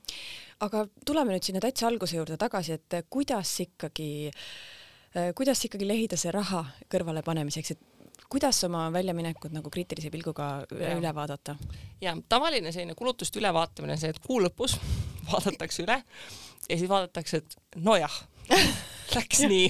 [0.68, 4.32] aga tuleme nüüd sinna täitsa alguse juurde tagasi, et kuidas ikkagi,
[5.16, 7.86] äh, kuidas ikkagi lehida see raha kõrvale panemiseks, et
[8.30, 10.96] kuidas oma väljaminekud nagu kriitilise pilguga ja.
[10.98, 11.56] üle vaadata?
[12.02, 14.78] ja tavaline selline kulutuste ülevaatamine on see, et kuu lõpus
[15.32, 16.02] vaadatakse üle
[16.70, 18.18] ja siis vaadatakse, et nojah
[19.16, 19.70] läks nii.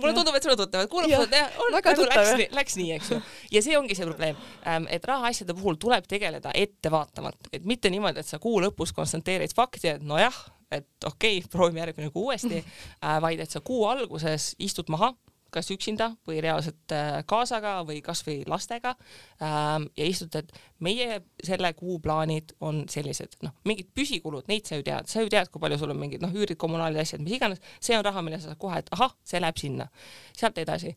[0.00, 3.10] Mulle tundub, et sulle tuttav, et kuulab seda, on nagu läks nii, läks nii, eks
[3.12, 3.18] ju.
[3.52, 4.38] ja see ongi see probleem,
[4.70, 9.52] ähm, et rahaasjade puhul tuleb tegeleda ettevaatamalt, et mitte niimoodi, et sa kuu lõpus konstanteerid
[9.54, 10.38] fakti, et nojah,
[10.72, 12.64] et okei okay,, proovime järgmine kuu uuesti,
[13.04, 15.12] äh, vaid et sa kuu alguses istud maha
[15.54, 18.94] kas üksinda või reaalselt äh, kaasaga või kasvõi lastega
[19.38, 20.52] ähm, ja istud, et
[20.84, 25.32] meie selle kuu plaanid on sellised, noh, mingid püsikulud, neid sa ju tead, sa ju
[25.32, 28.24] tead, kui palju sul on mingid noh, üürid, kommunaalid, asjad, mis iganes, see on raha,
[28.24, 29.90] mille sa saad kohe, et ahah, see läheb sinna.
[30.34, 30.94] sealt edasi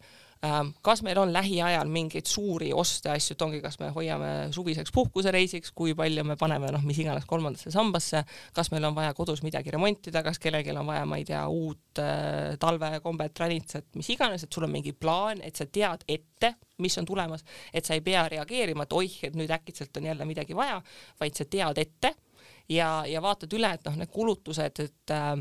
[0.86, 5.71] kas meil on lähiajal mingeid suuri oste, asju, et ongi, kas me hoiame suviseks puhkusereisiks,
[5.78, 8.21] kui palju me paneme noh, mis iganes kolmandasse sambasse,
[8.54, 12.02] kas meil on vaja kodus midagi remontida, kas kellelgi on vaja, ma ei tea, uut
[12.04, 16.97] äh, talvekombet, ranitsat, mis iganes, et sul on mingi plaan, et sa tead ette, mis
[17.02, 20.58] on tulemas, et sa ei pea reageerima, et oih, et nüüd äkitselt on jälle midagi
[20.58, 20.78] vaja,
[21.19, 22.13] vaid sa tead ette
[22.69, 25.34] ja, ja vaatad üle, et noh, need kulutused, et äh,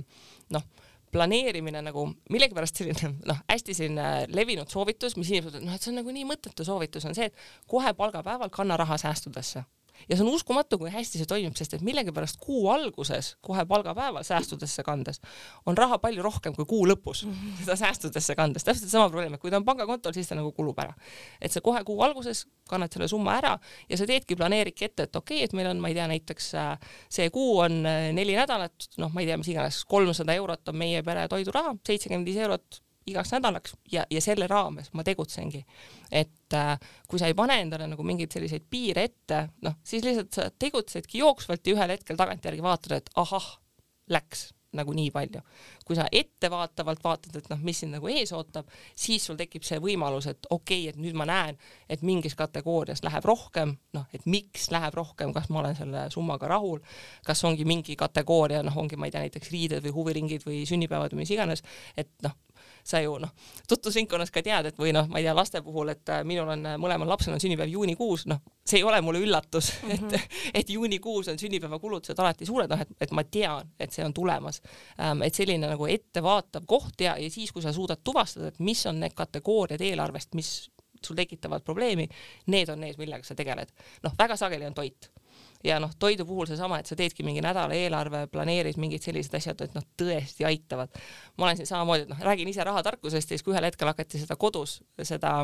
[0.57, 0.69] noh
[1.17, 6.01] planeerimine nagu millegipärast selline noh, hästi selline levinud soovitus, mis inimesed, noh, et see on
[6.03, 9.65] nagu nii mõttetu soovitus, on see, et kohe palgapäeval kanna raha säästudesse
[10.09, 14.25] ja see on uskumatu, kui hästi see toimib, sest et millegipärast kuu alguses, kohe palgapäeval
[14.27, 15.21] säästudesse kandes
[15.67, 17.25] on raha palju rohkem kui kuu lõpus
[17.61, 20.79] seda säästudesse kandes, täpselt sama probleem, et kui ta on pangakontol, siis ta nagu kulub
[20.83, 20.95] ära.
[21.41, 23.57] et sa kohe kuu alguses kannad selle summa ära
[23.89, 26.51] ja sa teedki planeeriki ette, et okei okay,, et meil on, ma ei tea, näiteks
[26.61, 26.73] äh,
[27.09, 30.81] see kuu on äh, neli nädalat, noh, ma ei tea, mis iganes, kolmsada eurot on
[30.81, 35.63] meie pere toiduraha, seitsekümmend viis eurot igaks nädalaks ja, ja selle raames ma tegutsengi.
[36.11, 36.75] et äh,
[37.09, 41.23] kui sa ei pane endale nagu mingeid selliseid piire ette, noh, siis lihtsalt sa tegutsedki
[41.23, 43.49] jooksvalt ja ühel hetkel tagantjärgi vaatad, et ahah,
[44.11, 45.43] läks nagu nii palju.
[45.87, 48.67] kui sa ettevaatavalt vaatad, et noh, mis sind nagu ees ootab,
[48.99, 51.59] siis sul tekib see võimalus, et okei okay,, et nüüd ma näen,
[51.89, 56.51] et mingis kategoorias läheb rohkem, noh, et miks läheb rohkem, kas ma olen selle summaga
[56.51, 56.83] rahul,
[57.27, 61.15] kas ongi mingi kategooria, noh, ongi, ma ei tea, näiteks riided või huviringid või sünnipäevad
[61.15, 61.63] või mis iganes,
[61.97, 62.35] et noh,
[62.87, 63.33] sa ju noh,
[63.69, 67.15] tutvusringkonnas ka tead, et või noh, ma ei tea, laste puhul, et minul on mõlemal
[67.15, 70.15] lapsel on sünnipäev juunikuus, noh, see ei ole mulle üllatus mm, -hmm.
[70.15, 74.15] et, et juunikuus on sünnipäevakulutused alati suured, noh, et, et ma tean, et see on
[74.15, 74.63] tulemas.
[75.01, 78.87] Ähm, et selline nagu ettevaatav koht ja, ja siis, kui sa suudad tuvastada, et mis
[78.87, 80.71] on need kategooriad eelarvest, mis
[81.05, 82.09] sul tekitavad probleemi,
[82.47, 83.71] need on need, millega sa tegeled.
[84.03, 85.11] noh, väga sageli on toit
[85.65, 89.63] ja noh, toidu puhul seesama, et sa teedki mingi nädala eelarve, planeerid mingid sellised asjad,
[89.65, 90.93] et noh, tõesti aitavad.
[91.37, 94.23] ma olen siin samamoodi, et noh, räägin ise rahatarkusest ja siis, kui ühel hetkel hakati
[94.23, 95.39] seda kodus, seda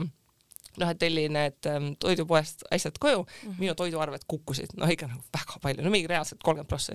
[0.80, 3.58] noh, et tellin need ähm, toidupoest asjad koju mm, -hmm.
[3.60, 6.94] minu toiduarved kukkusid, no ikka nagu väga palju, no mingi reaalselt kolmkümmend prossa.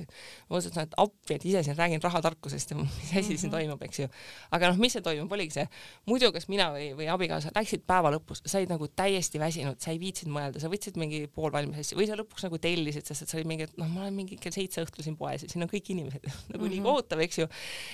[0.49, 3.37] ma mõtlesin, et appi, et ise siin räägin rahatarkusest ja mis asi mm -hmm.
[3.37, 3.57] siin mhm.
[3.57, 4.07] toimub, eks ju.
[4.51, 5.67] aga noh, mis see toimub, oligi see,
[6.05, 9.99] muidu kas mina või, või abikaasa läksid päeva lõpus, said nagu täiesti väsinud, sa ei
[9.99, 13.37] viitsinud mõelda, sa võtsid mingi poolvalmis asja või sa lõpuks nagu tellisid, sest et sa
[13.37, 15.69] olid mingi, et noh, ma olen mingi kell seitse õhtul siin poes ja siin on
[15.69, 16.69] kõik inimesed nagu mm -hmm.
[16.69, 16.85] nii mhm.
[16.85, 17.47] kohutav, eks ju.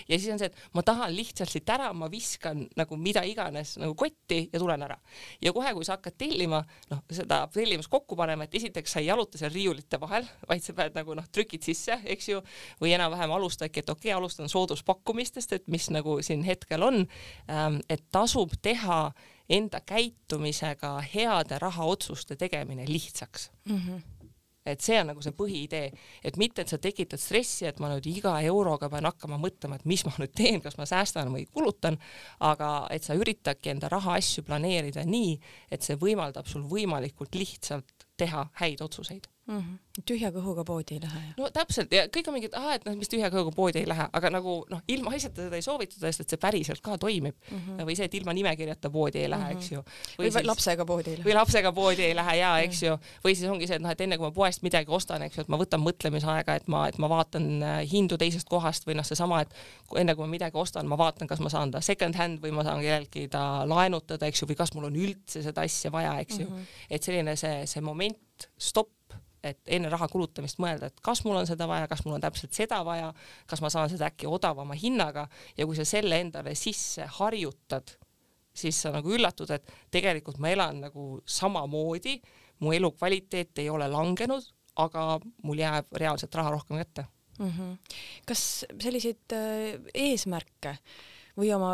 [0.07, 3.77] ja siis on see, et ma tahan lihtsalt siit ära, ma viskan nagu mida iganes
[3.77, 4.97] nagu kotti ja tulen ära.
[5.41, 6.59] ja kohe, kui sa hakkad tellima,
[6.91, 10.75] noh, seda tellimust kokku panema, et esiteks sa ei jaluta seal riiulite vahel, vaid sa
[10.77, 12.41] pead nagu noh, trükid sisse, eks ju,
[12.81, 17.05] või enam-vähem alustadki, et okei okay,, alustan sooduspakkumistest, et mis nagu siin hetkel on,
[17.49, 19.05] ähm, et tasub teha
[19.49, 23.77] enda käitumisega heade rahaotsuste tegemine lihtsaks mm.
[23.77, 24.12] -hmm
[24.65, 25.89] et see on nagu see põhiidee,
[26.23, 29.89] et mitte, et sa tekitad stressi, et ma nüüd iga euroga pean hakkama mõtlema, et
[29.89, 31.99] mis ma nüüd teen, kas ma säästan või kulutan,
[32.43, 35.35] aga et sa üritadki enda rahaasju planeerida nii,
[35.71, 39.59] et see võimaldab sul võimalikult lihtsalt teha häid otsuseid mm.
[39.59, 40.03] -hmm.
[40.09, 41.21] tühja kõhuga poodi ei lähe.
[41.37, 44.07] no täpselt ja kõik on mingid, ah, et noh, mis tühja kõhuga poodi ei lähe,
[44.13, 47.57] aga nagu noh, ilma asjata seda ei soovitata, sest et see päriselt ka toimib mm.
[47.57, 47.85] -hmm.
[47.89, 49.63] või see, et ilma nimekirjata poodi ei lähe mm, -hmm.
[49.63, 49.83] eks ju.
[50.17, 51.27] või, või siis, lapsega poodi ei lähe.
[51.27, 54.01] või lapsega poodi ei lähe ja eks ju, või siis ongi see, et noh, et
[54.01, 56.97] enne kui ma poest midagi ostan, eks ju, et ma võtan mõtlemisaega, et ma, et
[56.97, 59.53] ma vaatan äh, hindu teisest kohast või noh, seesama, et
[59.99, 62.63] enne kui ma midagi ostan, ma vaatan, kas ma saan ta second hand või ma
[62.63, 66.39] saan kellelgi ta laenutada, eks ju, või kas mul on üldse seda asja vaja, eks
[66.39, 66.55] ju mm.
[66.55, 66.65] -hmm.
[66.89, 69.02] et selline see, see moment, stopp
[69.43, 72.55] et enne raha kulutamist mõelda, et kas mul on seda vaja, kas mul on täpselt
[72.55, 73.11] seda vaja,
[73.49, 75.27] kas ma saan seda äkki odavama hinnaga
[75.57, 77.95] ja kui sa selle endale sisse harjutad,
[78.55, 82.19] siis sa nagu üllatud, et tegelikult ma elan nagu samamoodi,
[82.63, 84.45] mu elukvaliteet ei ole langenud,
[84.79, 87.05] aga mul jääb reaalselt raha rohkem kätte
[87.39, 87.49] mm.
[87.49, 87.97] -hmm.
[88.25, 90.77] kas selliseid äh, eesmärke
[91.37, 91.73] või oma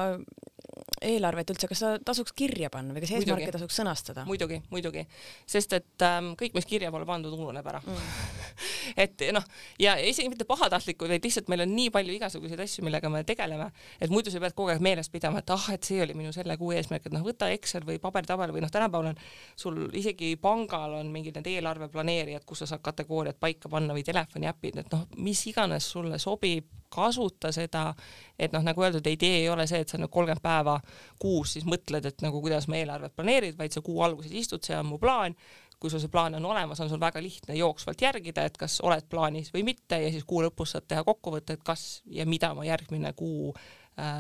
[1.06, 4.26] eelarvet üldse, kas ta tasuks kirja panna või kas eesmärke tasuks sõnastada?
[4.28, 5.06] muidugi, muidugi,
[5.50, 8.14] sest et ähm, kõik, mis kirja pole pandud, ununeb ära mm.
[9.04, 9.46] et noh,
[9.82, 13.70] ja isegi mitte pahatahtlikult, vaid lihtsalt meil on nii palju igasuguseid asju, millega me tegeleme,
[14.00, 16.58] et muidu sa pead kogu aeg meeles pidama, et ah, et see oli minu selle
[16.60, 19.22] kuu eesmärk, et noh, võta Excel või pabertabel või noh, tänapäeval on
[19.60, 24.84] sul isegi pangal on mingid need eelarveplaneerijad, kus sa saad kategooriad paika panna või telefoniäpid,
[24.84, 27.94] et noh, mis iganes sulle sobib, kasuta seda,
[28.40, 30.78] et noh, nagu öeldud, idee ei ole see, et sa nüüd kolmkümmend päeva
[31.22, 34.78] kuus siis mõtled, et nagu kuidas ma eelarvet planeerid, vaid sa kuu alguses istud, see
[34.78, 35.36] on mu plaan,
[35.80, 39.06] kui sul see plaan on olemas, on sul väga lihtne jooksvalt järgida, et kas oled
[39.10, 42.68] plaanis või mitte ja siis kuu lõpus saad teha kokkuvõtte, et kas ja mida ma
[42.68, 43.54] järgmine kuu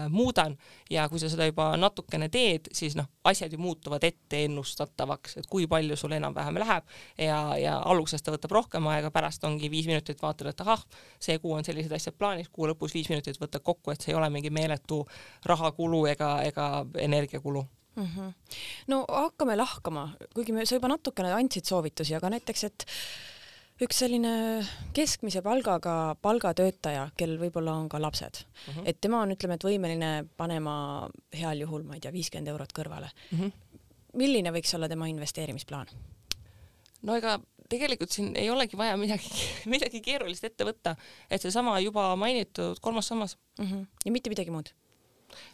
[0.10, 0.56] muudan
[0.89, 5.50] ja kui sa seda juba natukene teed, siis noh, asjad ju muutuvad ette ennustatavaks, et
[5.50, 6.84] kui palju sul enam-vähem läheb
[7.18, 10.84] ja, ja alguses ta võtab rohkem aega, pärast ongi viis minutit, vaatad, et ahah,
[11.20, 14.20] see kuu on sellised asjad plaanis, kuu lõpus viis minutit võtad kokku, et see ei
[14.20, 15.04] ole mingi meeletu
[15.46, 17.65] rahakulu ega, ega energiakulu
[17.96, 18.08] mm.
[18.15, 18.34] -hmm.
[18.88, 22.86] no hakkame lahkama, kuigi me, sa juba natukene andsid soovitusi, aga näiteks, et
[23.84, 24.32] üks selline
[24.96, 28.80] keskmise palgaga palgatöötaja, kel võib-olla on ka lapsed uh, mhm.
[28.80, 28.89] -huh.
[28.92, 30.74] et tema on, ütleme, et võimeline panema
[31.36, 33.38] heal juhul, ma ei tea, viiskümmend eurot kõrvale uh.
[33.38, 33.46] Mhm.
[33.46, 33.88] -huh.
[34.13, 35.88] milline võiks olla tema investeerimisplaan?
[37.02, 37.39] no ega
[37.70, 39.30] tegelikult siin ei olegi vaja midagi,
[39.74, 40.96] midagi keerulist ette võtta,
[41.30, 43.65] et seesama juba mainitud kolmas sammas uh.
[43.65, 43.74] Mhm.
[43.74, 43.88] -huh.
[44.06, 44.74] ja mitte midagi muud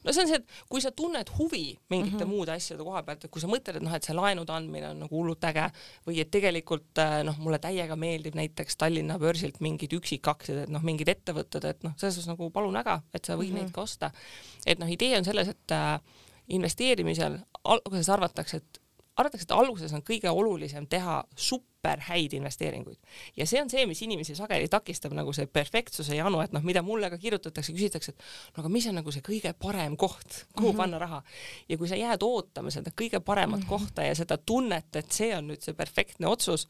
[0.03, 2.33] no see on see, et kui sa tunned huvi mingite mm -hmm.
[2.33, 4.99] muude asjade koha pealt, et kui sa mõtled, et noh, et see laenude andmine on
[5.05, 5.69] nagu hullult äge
[6.07, 10.81] või et tegelikult äh, noh, mulle täiega meeldib näiteks Tallinna börsilt mingid üksikaktsiad, et noh,
[10.81, 13.61] mingid ettevõtted, et noh, selles suhtes nagu palun väga, et sa võid mm -hmm.
[13.61, 14.11] neid ka osta.
[14.65, 15.99] et noh, idee on selles, et äh,
[16.47, 18.81] investeerimisel alguses arvatakse, et
[19.15, 21.23] arvatakse, et alguses on kõige olulisem teha
[21.85, 22.97] super häid investeeringuid
[23.37, 26.81] ja see on see, mis inimesi sageli takistab nagu see perfektsuse janu, et noh, mida
[26.85, 30.71] mulle ka kirjutatakse, küsitakse, et no aga mis on nagu see kõige parem koht, kuhu
[30.71, 30.77] mm -hmm.
[30.77, 31.23] panna raha
[31.69, 33.69] ja kui sa jääd ootama seda kõige paremat mm -hmm.
[33.69, 36.67] kohta ja seda tunnet, et see on nüüd see perfektne otsus,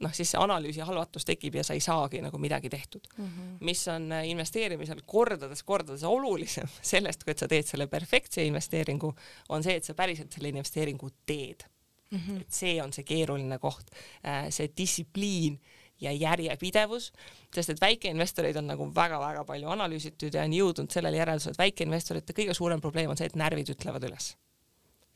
[0.00, 3.24] noh, siis see analüüsi halvatus tekib ja sa ei saagi nagu midagi tehtud mm.
[3.24, 3.56] -hmm.
[3.60, 9.14] mis on äh, investeerimisel kordades-kordades olulisem sellest, kui et sa teed selle perfektse investeeringu,
[9.48, 11.75] on see, et sa päriselt selle investeeringu teed
[12.10, 12.18] mm.
[12.18, 12.40] -hmm.
[12.40, 13.90] et see on see keeruline koht,
[14.24, 15.60] äh, see distsipliin
[16.00, 17.12] ja järjepidevus,
[17.54, 22.36] sest et väikeinvestoreid on nagu väga-väga palju analüüsitud ja on jõudnud sellele järeldusele, et väikeinvestorite
[22.36, 24.34] kõige suurem probleem on see, et närvid ütlevad üles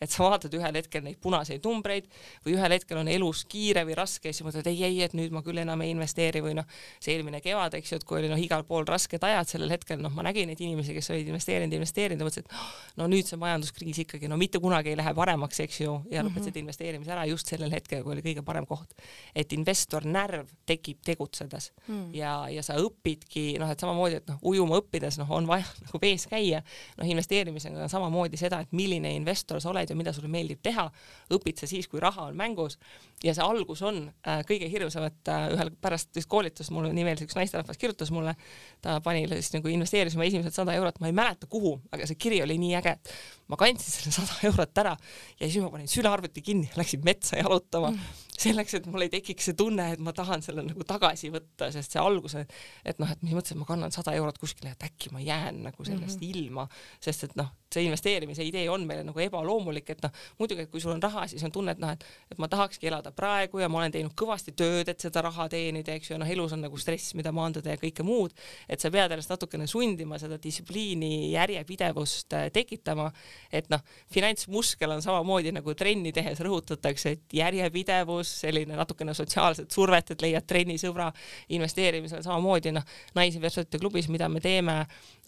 [0.01, 2.07] et sa vaatad ühel hetkel neid punaseid numbreid
[2.47, 5.35] või ühel hetkel on elus kiire või raske ja siis mõtled ei, ei, et nüüd
[5.35, 6.65] ma küll enam ei investeeri või noh,
[6.97, 10.01] see eelmine kevad, eks ju, et kui oli noh, igal pool rasked ajad sellel hetkel,
[10.01, 13.41] noh, ma nägin neid inimesi, kes olid investeerinud, investeerinud ja mõtlesid, et no nüüd see
[13.41, 16.63] majanduskriis ikkagi no mitte kunagi ei lähe paremaks, eks ju, ja lõpetasid mm -hmm.
[16.65, 18.97] investeerimise ära just sellel hetkel, kui oli kõige parem koht.
[19.35, 22.15] et investor närv tekib tegutsedes mm.
[22.15, 26.01] ja, ja sa õpidki noh, et samamoodi, et noh, ujuma õppides noh, on vaja nagu
[26.01, 26.63] vees käia,
[26.97, 30.87] noh, investeerimisega on samamoodi seda, et milline investor sa oled ja mida sulle meeldib teha,
[31.35, 32.79] õpid sa siis, kui raha on mängus.
[33.25, 37.07] Ja see algus on äh, kõige hirmsam, et äh, ühel pärast vist koolitust mulle nii
[37.09, 38.37] veel üks naisterahvas kirjutas mulle,
[38.85, 42.21] ta pani siis nagu investeeris oma esimesed sada eurot, ma ei mäleta, kuhu, aga see
[42.21, 43.15] kiri oli nii äge, et
[43.51, 47.95] ma kandsin selle sada eurot ära ja siis ma panin sülearvuti kinni, läksin metsa jalutama
[47.95, 51.69] mm selleks, et mul ei tekiks see tunne, et ma tahan selle nagu tagasi võtta,
[51.75, 52.45] sest see alguse,
[52.87, 55.63] et noh, et mis mõttes, et ma kannan sada eurot kuskile, et äkki ma jään
[55.67, 56.45] nagu sellest mm -hmm.
[56.45, 56.69] ilma,
[57.05, 60.81] sest et noh, see investeerimise idee on meile nagu ebaloomulik, et noh, muidugi, et kui
[60.81, 63.69] sul on raha, siis on tunne, et noh, et, et ma tahakski elada praegu ja
[63.69, 66.77] ma olen teinud kõvasti tööd, et seda raha teenida, eks ju, noh, elus on nagu
[66.77, 68.33] stress, mida maandada ja kõike muud,
[68.69, 73.11] et sa pead ennast natukene sundima seda distsipliini järjepidevust äh, tekitama,
[73.53, 80.11] et noh, finantsmuskel on samamoodi nagu trenni tehes rõhutatakse, et järjepidevus, selline natukene sotsiaalset survet,
[80.15, 81.11] et leiad trennisõbra,
[81.57, 84.77] investeerimisel samamoodi noh, naisinvestorite klubis, mida me teeme,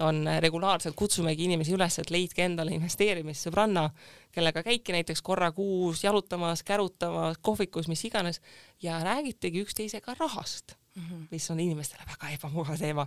[0.02, 3.88] on regulaarselt kutsumegi inimesi üles, et leidke endale investeerimissõbranna,
[4.32, 8.40] kellega käidki näiteks korra kuus jalutamas, kärutamas, kohvikus, mis iganes
[8.82, 11.26] ja räägitegi üksteisega rahast Mm -hmm.
[11.30, 13.06] mis on inimestele väga ebamugav teema.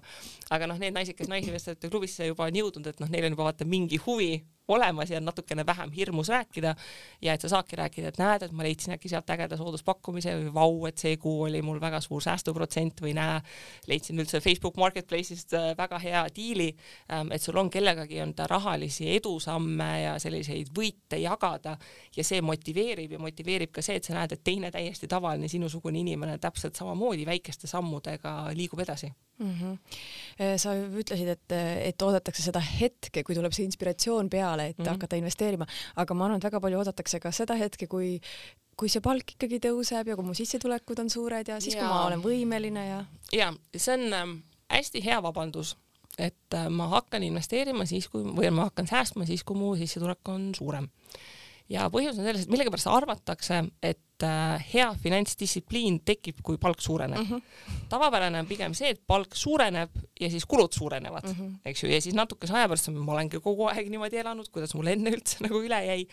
[0.49, 3.43] aga noh, need naised, kes naisinvestorite klubisse juba on jõudnud, et noh, neil on juba
[3.43, 6.75] vaata mingi huvi olemas ja natukene vähem hirmus rääkida
[7.21, 10.53] ja et sa saadki rääkida, et näed, et ma leidsin äkki sealt ägeda sooduspakkumise või
[10.53, 13.39] vau, et see kuu oli mul väga suur säästuprotsent või näe,
[13.87, 16.71] leidsin üldse Facebook Marketplace'ist äh, väga hea diili,
[17.11, 21.77] ähm, et sul on kellegagi anda rahalisi edusamme ja selliseid võite jagada
[22.15, 26.01] ja see motiveerib ja motiveerib ka see, et sa näed, et teine täiesti tavaline sinusugune
[26.01, 29.53] inimene täpselt samamoodi väikeste sammudega liigub edasi mm.
[29.53, 30.57] -hmm.
[30.57, 31.55] sa ütlesid, et,
[31.89, 34.89] et oodatakse seda hetke, kui tuleb see inspiratsioon peale, et mm -hmm.
[34.89, 38.19] hakata investeerima, aga ma arvan, et väga palju oodatakse ka seda hetke, kui
[38.75, 42.05] kui see palk ikkagi tõuseb ja kui mu sissetulekud on suured ja siis, kui ma
[42.09, 43.05] olen võimeline ja.
[43.31, 44.35] ja see on ähm,
[44.71, 45.77] hästi hea vabandus,
[46.17, 50.27] et äh, ma hakkan investeerima siis, kui või ma hakkan säästma siis, kui mu sissetulek
[50.27, 50.89] on suurem
[51.71, 57.19] ja põhjus on selles, et millegipärast arvatakse, et äh, hea finantsdistsipliin tekib, kui palk suureneb
[57.19, 57.31] mm.
[57.31, 57.85] -hmm.
[57.89, 61.55] tavapärane on pigem see, et palk suureneb ja siis kulud suurenevad mm, -hmm.
[61.65, 64.87] eks ju, ja siis natukese aja pärast ma olengi kogu aeg niimoodi elanud, kuidas mul
[64.87, 66.07] enne üldse nagu üle jäi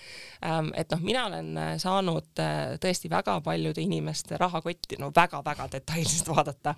[0.44, 0.72] ähm,.
[0.74, 6.28] et noh, mina olen äh, saanud äh, tõesti väga paljude inimeste rahakotti no väga-väga detailselt
[6.28, 6.74] vaadata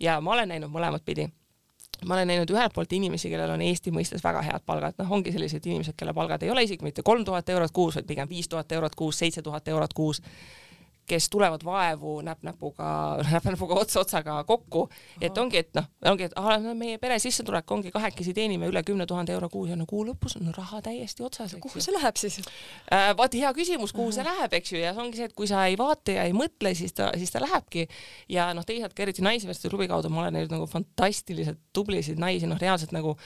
[0.00, 1.28] ja ma olen näinud mõlemat pidi
[2.04, 5.32] ma olen näinud ühelt poolt inimesi, kellel on Eesti mõistes väga head palgad, noh, ongi
[5.32, 8.48] sellised inimesed, kelle palgad ei ole isegi mitte kolm tuhat eurot kuus, vaid pigem viis
[8.48, 10.22] tuhat eurot kuus, seitse tuhat eurot kuus
[11.06, 12.88] kes tulevad vaevu näpp-näpuga,
[13.34, 14.86] näpp-näpuga ots-otsaga kokku,
[15.20, 18.82] et ongi, et noh, ongi, et ah, no meie pere sissetulek ongi kahekesi teenime üle
[18.86, 21.56] kümne tuhande euro kuus ja no kuu lõpus on raha täiesti otsas.
[21.62, 23.12] kuhu see läheb siis äh,?
[23.18, 25.66] vaat hea küsimus, kuhu see läheb, eks ju, ja see ongi see, et kui sa
[25.70, 27.86] ei vaata ja ei mõtle, siis ta, siis ta lähebki.
[28.32, 32.48] ja noh, teisalt ka eriti Naisvestide klubi kaudu ma olen näinud nagu fantastiliselt tublisid naisi,
[32.50, 33.16] noh, reaalselt nagu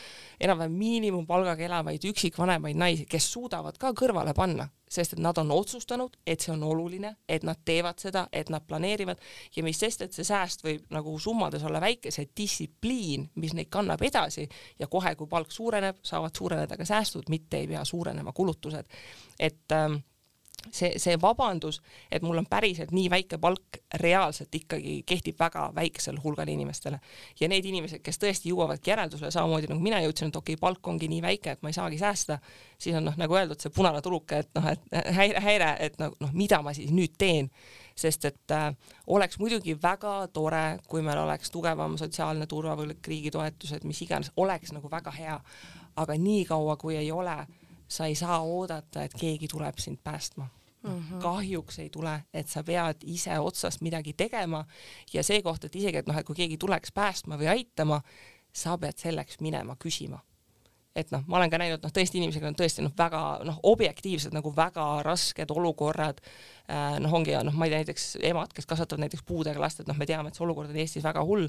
[0.40, 6.16] enam-vähem miinimumpalgaga elavaid üksikvanemaid naisi, kes suudavad ka kõrvale panna sest et nad on otsustanud,
[6.26, 9.20] et see on oluline, et nad teevad seda, et nad planeerivad
[9.56, 13.70] ja mis sest, et see sääst võib nagu summades olla väike, see distsipliin, mis neid
[13.70, 14.48] kannab edasi
[14.78, 18.86] ja kohe, kui palk suureneb, saavad suureneda ka säästud, mitte ei pea suurenema kulutused.
[19.38, 20.00] et ähm,
[20.68, 21.80] see, see vabandus,
[22.12, 27.00] et mul on päriselt nii väike palk, reaalselt ikkagi kehtib väga väiksele hulgale inimestele.
[27.40, 30.88] ja need inimesed, kes tõesti jõuavadki järeldusele samamoodi nagu mina jõudsin, et okei okay,, palk
[30.88, 32.38] ongi nii väike, et ma ei saagi säästa,
[32.78, 36.14] siis on noh, nagu öeldud, see punane tuluke, et noh, et häire, häire, et noh,
[36.20, 37.50] noh, mida ma siis nüüd teen
[38.00, 38.70] sest et äh,
[39.12, 44.72] oleks muidugi väga tore, kui meil oleks tugevam sotsiaalne turvavõlg, riigi toetused, mis iganes, oleks
[44.72, 45.40] nagu väga hea.
[46.00, 47.34] aga niikaua, kui ei ole
[47.90, 50.48] sa ei saa oodata, et keegi tuleb sind päästma
[50.82, 51.22] Mm -hmm.
[51.22, 54.64] kahjuks ei tule, et sa pead ise otsast midagi tegema
[55.12, 58.00] ja see koht, et isegi, et noh, et kui keegi tuleks päästma või aitama,
[58.52, 60.18] sa pead selleks minema küsima.
[60.96, 64.34] et noh, ma olen ka näinud noh, tõesti inimesega on tõesti noh, väga noh, objektiivselt
[64.34, 66.20] nagu väga rasked olukorrad.
[67.00, 69.90] Noh, ongi ja noh, ma ei tea, näiteks emad, kes kasvatavad näiteks puudega last, et
[69.90, 71.48] noh, me teame, et see olukord on Eestis väga hull.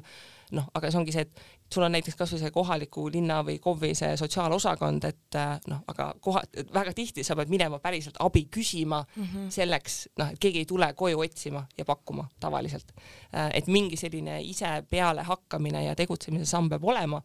[0.52, 3.94] noh, aga see ongi see, et sul on näiteks kasvõi see kohaliku linna või KOV-i
[3.96, 6.42] see sotsiaalosakond, et äh, noh, aga koha,
[6.76, 9.48] väga tihti sa pead minema päriselt abi küsima mm -hmm.
[9.56, 12.92] selleks, noh, et keegi ei tule koju otsima ja pakkuma tavaliselt
[13.34, 13.50] äh,.
[13.54, 17.22] et mingi selline ise peale hakkamine ja tegutsemise samm peab olema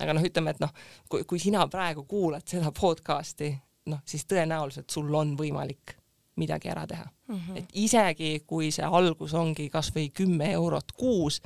[0.00, 0.72] aga noh, ütleme, et noh,
[1.08, 3.52] kui, kui sina praegu kuulad seda podcast'i,
[3.92, 5.96] noh, siis tõenäoliselt sul on võimalik
[6.36, 7.34] midagi ära teha mm.
[7.34, 7.58] -hmm.
[7.58, 11.40] et isegi kui see algus ongi kasvõi kümme eurot kuus,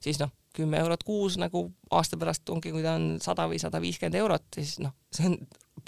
[0.00, 3.80] siis noh, kümme eurot kuus nagu aasta pärast ongi, kui ta on sada või sada
[3.80, 5.38] viiskümmend eurot, siis noh, see on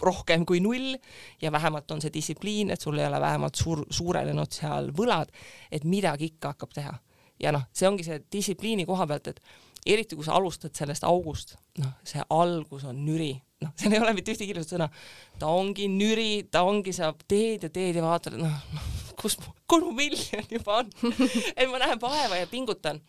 [0.03, 0.95] rohkem kui null
[1.43, 5.31] ja vähemalt on see distsipliin, et sul ei ole vähemalt suur, suurenenud seal võlad,
[5.71, 6.95] et midagi ikka hakkab teha.
[7.41, 9.41] ja noh, see ongi see distsipliini koha pealt, et
[9.87, 13.33] eriti kui sa alustad sellest august, noh, see algus on nüri,
[13.65, 14.91] noh, seal ei ole mitte ühtegi ilusat sõna.
[15.41, 19.39] ta ongi nüri, ta ongi, sa teed ja teed ja vaatad, noh, noh, kus,
[19.71, 20.95] kus mu miljon juba on
[21.59, 23.03] et ma näen vaeva ja pingutan.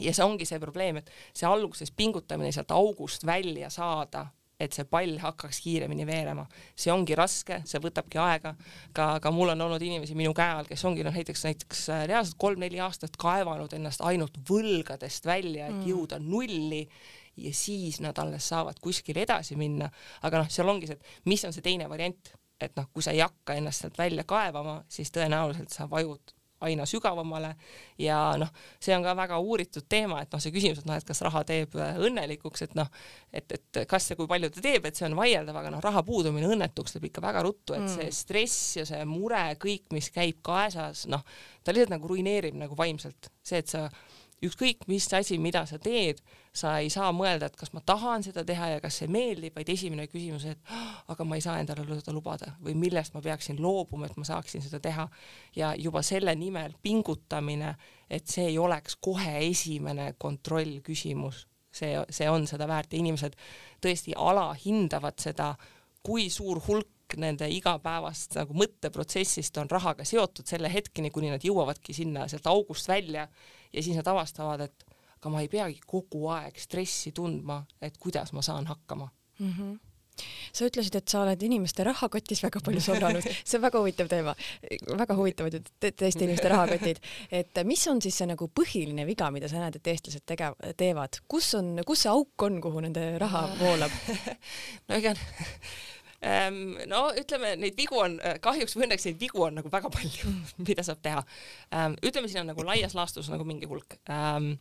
[0.00, 4.28] ja see ongi see probleem, et see alguses pingutamine sealt august välja saada
[4.60, 6.44] et see pall hakkaks kiiremini veerema.
[6.76, 8.54] see ongi raske, see võtabki aega,
[8.96, 12.04] ka, ka mul on olnud inimesi minu käe all, kes ongi noh, näiteks, näiteks äh,
[12.10, 15.88] reaalselt kolm-neli aastat kaevanud ennast ainult võlgadest välja, et mm.
[15.88, 16.84] jõuda nulli
[17.40, 19.90] ja siis nad alles saavad kuskile edasi minna.
[20.22, 23.14] aga noh, seal ongi see, et mis on see teine variant, et noh, kui sa
[23.16, 26.36] ei hakka ennast sealt välja kaevama, siis tõenäoliselt sa vajud
[26.66, 27.54] aina sügavamale
[28.00, 28.50] ja noh,
[28.82, 31.42] see on ka väga uuritud teema, et noh, see küsimus, et noh, et kas raha
[31.48, 32.90] teeb äh, õnnelikuks, et noh,
[33.32, 36.04] et, et kas ja kui palju ta teeb, et see on vaieldav, aga noh, raha
[36.06, 37.96] puudumine õnnetuks teeb ikka väga ruttu, et mm.
[37.96, 41.24] see stress ja see mure, kõik, mis käib kaasas, noh,
[41.64, 43.88] ta lihtsalt nagu ruineerib nagu vaimselt, see, et sa
[44.44, 46.20] ükskõik mis asi, mida sa teed,
[46.56, 49.68] sa ei saa mõelda, et kas ma tahan seda teha ja kas see meeldib, vaid
[49.70, 53.60] esimene küsimus, et ah, aga ma ei saa endale seda lubada või millest ma peaksin
[53.62, 55.08] loobuma, et ma saaksin seda teha.
[55.56, 57.74] ja juba selle nimel pingutamine,
[58.08, 63.36] et see ei oleks kohe esimene kontrollküsimus, see, see on seda väärt ja inimesed
[63.82, 65.54] tõesti alahindavad seda,
[66.02, 71.94] kui suur hulk nende igapäevast nagu mõtteprotsessist on rahaga seotud selle hetkeni, kuni nad jõuavadki
[71.94, 73.26] sinna sealt august välja
[73.72, 74.86] ja siis nad avastavad, et
[75.20, 79.10] aga ma ei peagi kogu aeg stressi tundma, et kuidas ma saan hakkama.
[79.38, 79.54] Mm.
[79.54, 79.78] -hmm
[80.52, 84.34] sa ütlesid, et sa oled inimeste rahakotis väga palju solanud, see on väga huvitav teema,
[85.02, 87.00] väga huvitavad teiste inimeste rahakotid.
[87.40, 91.22] et mis on siis see nagu põhiline viga, mida sa näed, et eestlased tege-, teevad,
[91.30, 93.96] kus on, kus see auk on, kuhu nende raha voolab?
[94.88, 95.14] No ega
[96.90, 100.32] no ütleme, neid vigu on äh, kahjuks või õnneks neid vigu on nagu väga palju,
[100.68, 101.22] mida saab teha.
[101.72, 103.96] Ehm, ütleme, siin on nagu laias laastus nagu mingi hulk.
[104.12, 104.52] Ehm,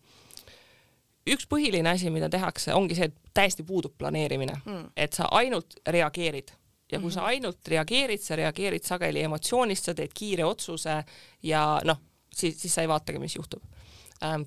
[1.30, 5.76] üks põhiline asi, mida tehakse, ongi see, et täiesti puudub planeerimine mm., et sa ainult
[5.88, 6.56] reageerid
[6.90, 7.14] ja kui mm -hmm.
[7.14, 7.30] sa mhm.
[7.30, 11.04] ainult reageerid, sa reageerid sageli emotsioonist, sa teed kiire otsuse
[11.44, 12.00] ja noh,
[12.34, 13.64] siis, siis sa ei vaatagi, mis juhtub.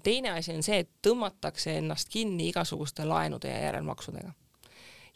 [0.02, 4.32] teine asi on see, et tõmmatakse ennast kinni igasuguste laenude ja järelmaksudega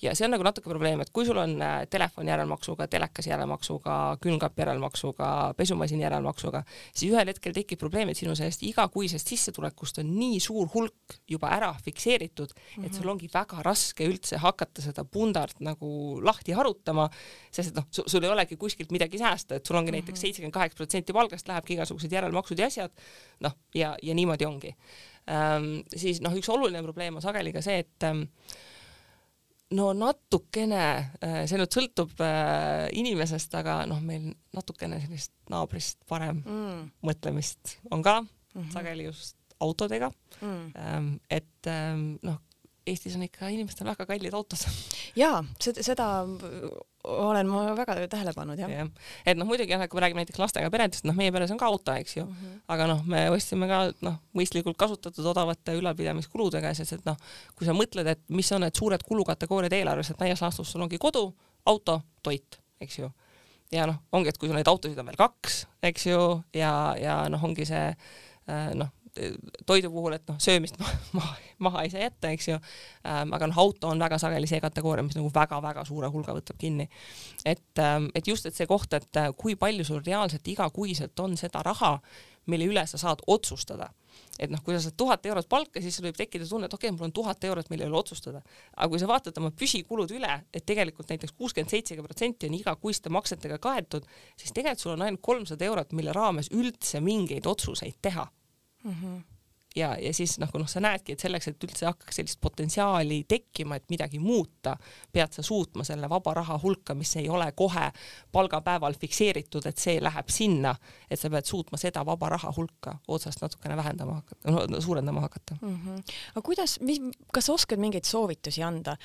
[0.03, 3.95] ja see on nagu natuke probleem, et kui sul on äh, telefon järelmaksuga, telekas järelmaksuga,
[4.21, 10.13] külmkapp järelmaksuga, pesumasin järelmaksuga, siis ühel hetkel tekib probleem, et sinu sellest igakuisest sissetulekust on
[10.19, 13.15] nii suur hulk juba ära fikseeritud, et sul mhm.
[13.15, 17.09] ongi väga raske üldse hakata seda pundart nagu lahti harutama,
[17.49, 20.23] sest et noh, sul ei olegi kuskilt midagi säästa, et sul ongi näiteks mhm.
[20.27, 23.05] seitsekümmend kaheksa protsenti palgast lähebki igasugused järelmaksud ja asjad,
[23.49, 24.77] noh, ja, ja niimoodi ongi
[25.33, 25.81] ähm,.
[25.97, 28.27] siis noh, üks oluline probleem on sageli ka see, et ähm,
[29.75, 30.83] no natukene,
[31.23, 36.85] äh, see nüüd sõltub äh, inimesest, aga noh, meil natukene sellist naabrist parem mm.
[37.07, 38.71] mõtlemist on ka mm, -hmm.
[38.75, 40.11] sageli just autodega
[40.41, 40.73] mm..
[40.77, 42.39] Ähm, et ähm, noh,
[42.87, 44.63] Eestis on ikka inimestel väga kallid autod.
[45.19, 46.07] jaa, seda, seda
[47.07, 48.87] olen ma väga tähele pannud jah ja..
[49.27, 51.69] et noh, muidugi jah, kui me räägime näiteks lastega peredest, noh, meie peres on ka
[51.71, 52.61] auto, eks ju mm, -hmm.
[52.75, 57.17] aga noh, me ostsime ka noh, mõistlikult kasutatud odavate ülalpidamiskuludega, sest et noh,
[57.55, 60.99] kui sa mõtled, et mis on need suured kulukategooriad eelarves, et laias laastus sul ongi
[60.99, 61.29] kodu,
[61.67, 63.11] auto, toit, eks ju.
[63.73, 67.25] ja noh, ongi, et kui sul neid autosid on veel kaks, eks ju, ja, ja
[67.29, 68.91] noh, ongi see äh, noh,
[69.67, 71.35] toidu puhul, et noh, söömist maha, maha,
[71.67, 73.35] maha ei saa jätta, eks ju ähm,.
[73.37, 76.89] aga noh, auto on väga sageli see kategooria, mis nagu väga-väga suure hulga võtab kinni.
[77.45, 81.37] et ähm,, et just, et see koht, et äh, kui palju sul reaalselt igakuiselt on
[81.37, 81.97] seda raha,
[82.47, 83.91] mille üle sa saad otsustada
[84.39, 86.89] et noh, kui sa saad tuhat eurot palka, siis sul võib tekkida tunne, et okei
[86.91, 88.43] okay,, mul on tuhat eurot, mille üle otsustada.
[88.77, 93.13] aga kui sa vaatad oma püsikulud üle, et tegelikult näiteks kuuskümmend seitse protsenti on igakuiste
[93.13, 98.29] maksetega kaetud, siis tegelikult sul on ainult kolmsada eurot, mille raames üldse mingeid otsuseid teha
[98.87, 98.95] mm.
[99.03, 99.23] -hmm.
[99.77, 103.77] ja, ja siis kui noh, sa näedki, et selleks, et üldse hakkaks sellist potentsiaali tekkima,
[103.77, 104.77] et midagi muuta,
[105.13, 107.91] pead sa suutma selle vaba raha hulka, mis ei ole kohe
[108.33, 110.75] palgapäeval fikseeritud, et see läheb sinna,
[111.11, 115.57] et sa pead suutma seda vaba raha hulka otsast natukene vähendama hakata no,, suurendama hakata
[115.63, 115.81] mm.
[115.87, 116.03] -hmm.
[116.35, 117.01] aga kuidas, mis,
[117.33, 118.97] kas sa oskad mingeid soovitusi anda?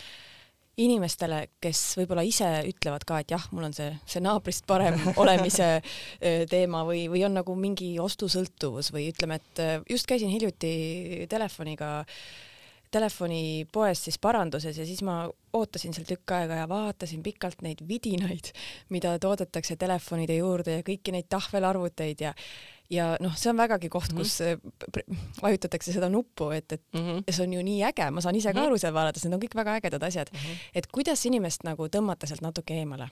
[0.82, 5.74] Inimestele, kes võib-olla ise ütlevad ka, et jah, mul on see, see naabrist parem olemise
[6.52, 12.00] teema või, või on nagu mingi ostusõltuvus või ütleme, et just käisin hiljuti telefoniga
[12.92, 15.24] telefonipoes siis paranduses ja siis ma
[15.56, 18.52] ootasin seal tükk aega ja vaatasin pikalt neid vidinaid,
[18.92, 22.34] mida toodetakse telefonide juurde ja kõiki neid tahvelarvuteid ja
[22.92, 25.18] ja noh, see on vägagi koht, kus mm -hmm.
[25.42, 27.24] vajutatakse seda nuppu, et, et mm -hmm.
[27.32, 28.68] see on ju nii äge, ma saan ise ka mm -hmm.
[28.68, 30.40] aru seal vaadates, need on kõik väga ägedad asjad mm.
[30.40, 30.58] -hmm.
[30.76, 33.10] et kuidas inimest nagu tõmmata sealt natuke eemale?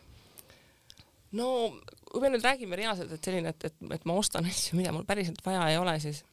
[1.32, 1.74] no
[2.12, 5.06] kui me nüüd räägime reaalselt, et selline, et, et, et ma ostan asju, mida mul
[5.06, 6.24] päriselt vaja ei ole, siis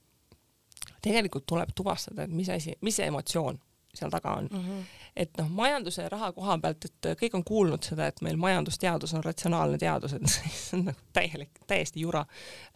[1.03, 3.59] tegelikult tuleb tuvastada, et mis asi, mis see emotsioon
[3.97, 4.65] seal taga on mm.
[4.65, 4.85] -hmm.
[5.17, 9.15] Et noh, majanduse ja raha koha pealt, et kõik on kuulnud seda, et meil majandusteadus
[9.17, 12.25] on ratsionaalne teadus, et see on nagu täielik, täiesti jura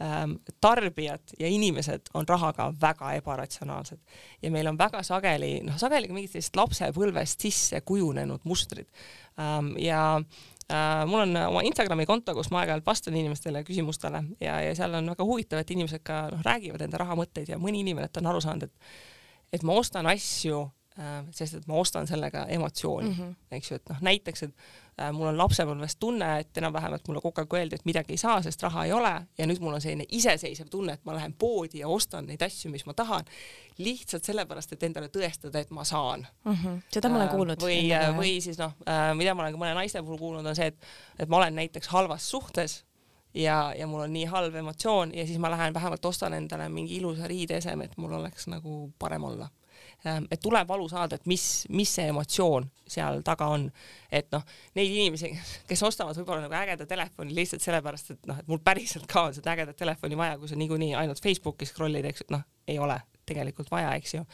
[0.03, 0.39] ähm,.
[0.61, 4.01] tarbijad ja inimesed on rahaga väga ebaratsionaalsed
[4.43, 8.89] ja meil on väga sageli, noh, sageli ka mingid sellised lapsepõlvest sisse kujunenud mustrid
[9.39, 10.23] ähm, ja
[10.71, 14.93] Uh, mul on oma Instagrami konto, kus ma aeg-ajalt vastan inimestele küsimustele ja, ja seal
[14.95, 18.43] on väga huvitav, et inimesed ka noh, räägivad enda rahamõtteid ja mõni inimene on aru
[18.45, 20.80] saanud, et et ma ostan asju Äh,
[21.31, 23.35] sest et ma ostan sellega emotsiooni mm, -hmm.
[23.57, 24.55] eks ju, et noh, näiteks, et
[25.01, 28.19] äh, mul on lapsepõlvest tunne, et enam-vähem, et mulle kogu aeg öeldi, et midagi ei
[28.19, 31.33] saa, sest raha ei ole ja nüüd mul on selline iseseisev tunne, et ma lähen
[31.39, 33.25] poodi ja ostan neid asju, mis ma tahan,
[33.79, 36.53] lihtsalt sellepärast, et endale tõestada, et ma saan mm.
[36.53, 36.83] -hmm.
[36.91, 37.63] seda ma olen äh, kuulnud.
[37.63, 37.81] või,
[38.17, 38.75] või siis noh,
[39.15, 40.87] mida ma olen ka mõne naiste puhul kuulnud, on see, et,
[41.19, 42.85] et ma olen näiteks halvas suhtes
[43.35, 46.97] ja, ja mul on nii halb emotsioon ja siis ma lähen vähemalt ostan endale mingi
[46.97, 49.49] ilusa riideeseme, et mul oleks nagu parem olla
[50.05, 53.69] et tuleb aru saada, et mis, mis see emotsioon seal taga on.
[54.11, 54.43] et noh,
[54.75, 55.31] neid inimesi,
[55.69, 59.37] kes ostavad võib-olla nagu ägeda telefoni lihtsalt sellepärast, et noh, et mul päriselt ka on
[59.37, 62.99] seda ägedat telefoni vaja, kui sa niikuinii ainult Facebooki scroll'id, eks noh, ei ole
[63.31, 64.25] tegelikult vaja, eks ju.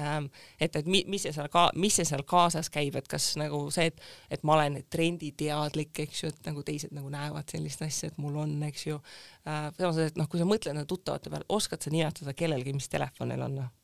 [0.00, 3.30] Ähm, et, et mi, mis see seal ka, mis see seal kaasas käib, et kas
[3.40, 4.00] nagu see, et,
[4.32, 8.38] et ma olen trenditeadlik, eks ju, et nagu teised nagu näevad sellist asja, et mul
[8.44, 9.00] on, eks ju.
[9.44, 13.34] Äh, samas, et noh, kui sa mõtled tuttavate peale, oskad sa nimetada kellelgi, mis telefon
[13.34, 13.74] neil on, noh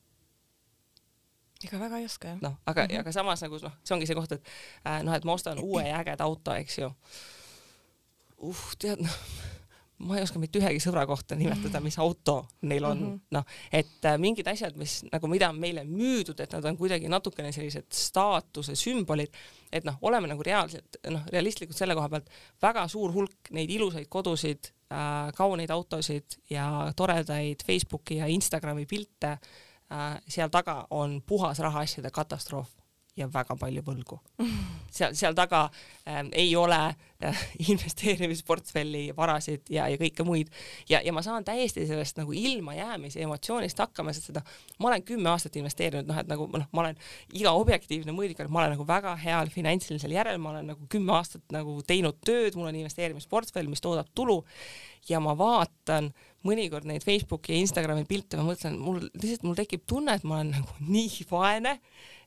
[1.65, 2.39] ega väga ei oska jah.
[2.43, 3.01] noh, aga mm, -hmm.
[3.01, 4.53] aga samas nagu noh, see ongi see koht, et
[4.85, 6.93] äh, noh, et ma ostan uue ja ägeda auto, eks ju.
[8.39, 9.19] uh, tead noh,
[10.05, 13.45] ma ei oska mitte ühegi sõbra kohta nimetada, mis auto neil on mm -hmm., noh,
[13.73, 17.53] et äh, mingid asjad, mis nagu, mida on meile müüdud, et nad on kuidagi natukene
[17.53, 19.33] sellised staatuse sümbolid,
[19.73, 22.31] et noh, oleme nagu reaalselt noh, realistlikud selle koha pealt,
[22.63, 29.31] väga suur hulk neid ilusaid kodusid äh,, kauneid autosid ja toredaid Facebooki ja Instagrami pilte
[29.33, 29.39] äh,
[30.29, 32.73] seal taga on puhas rahaasjade katastroof
[33.17, 34.19] ja väga palju võlgu.
[34.95, 35.65] seal, seal taga
[36.07, 36.79] äh, ei ole
[37.23, 40.51] äh, investeerimisportfelli varasid ja, ja kõike muid
[40.91, 44.43] ja, ja ma saan täiesti sellest nagu ilmajäämise emotsioonist hakkama, sest seda
[44.79, 46.99] ma olen kümme aastat investeerinud, noh, et nagu noh, ma olen
[47.39, 51.45] iga objektiivne mõõdik, ma olen nagu väga heal finantsilisel järel, ma olen nagu kümme aastat
[51.55, 54.43] nagu teinud tööd, mul on investeerimisportfell, mis toodab tulu
[55.09, 56.11] ja ma vaatan
[56.45, 60.41] mõnikord neid Facebooki ja Instagrami pilte, ma mõtlen, mul lihtsalt, mul tekib tunne, et ma
[60.41, 61.79] olen nagu nii vaene,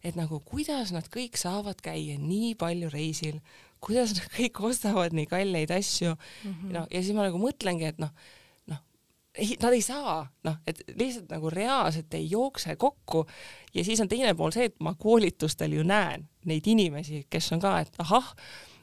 [0.05, 3.39] et nagu kuidas nad kõik saavad käia nii palju reisil,
[3.83, 6.51] kuidas nad kõik ostavad nii kalleid asju mm.
[6.51, 6.73] -hmm.
[6.73, 8.13] no ja siis ma nagu mõtlengi, et noh,
[8.71, 8.79] noh,
[9.61, 13.27] nad ei saa, noh, et lihtsalt nagu reaalselt ei jookse kokku
[13.73, 17.61] ja siis on teine pool see, et ma koolitustel ju näen neid inimesi, kes on
[17.61, 18.33] ka, et ahah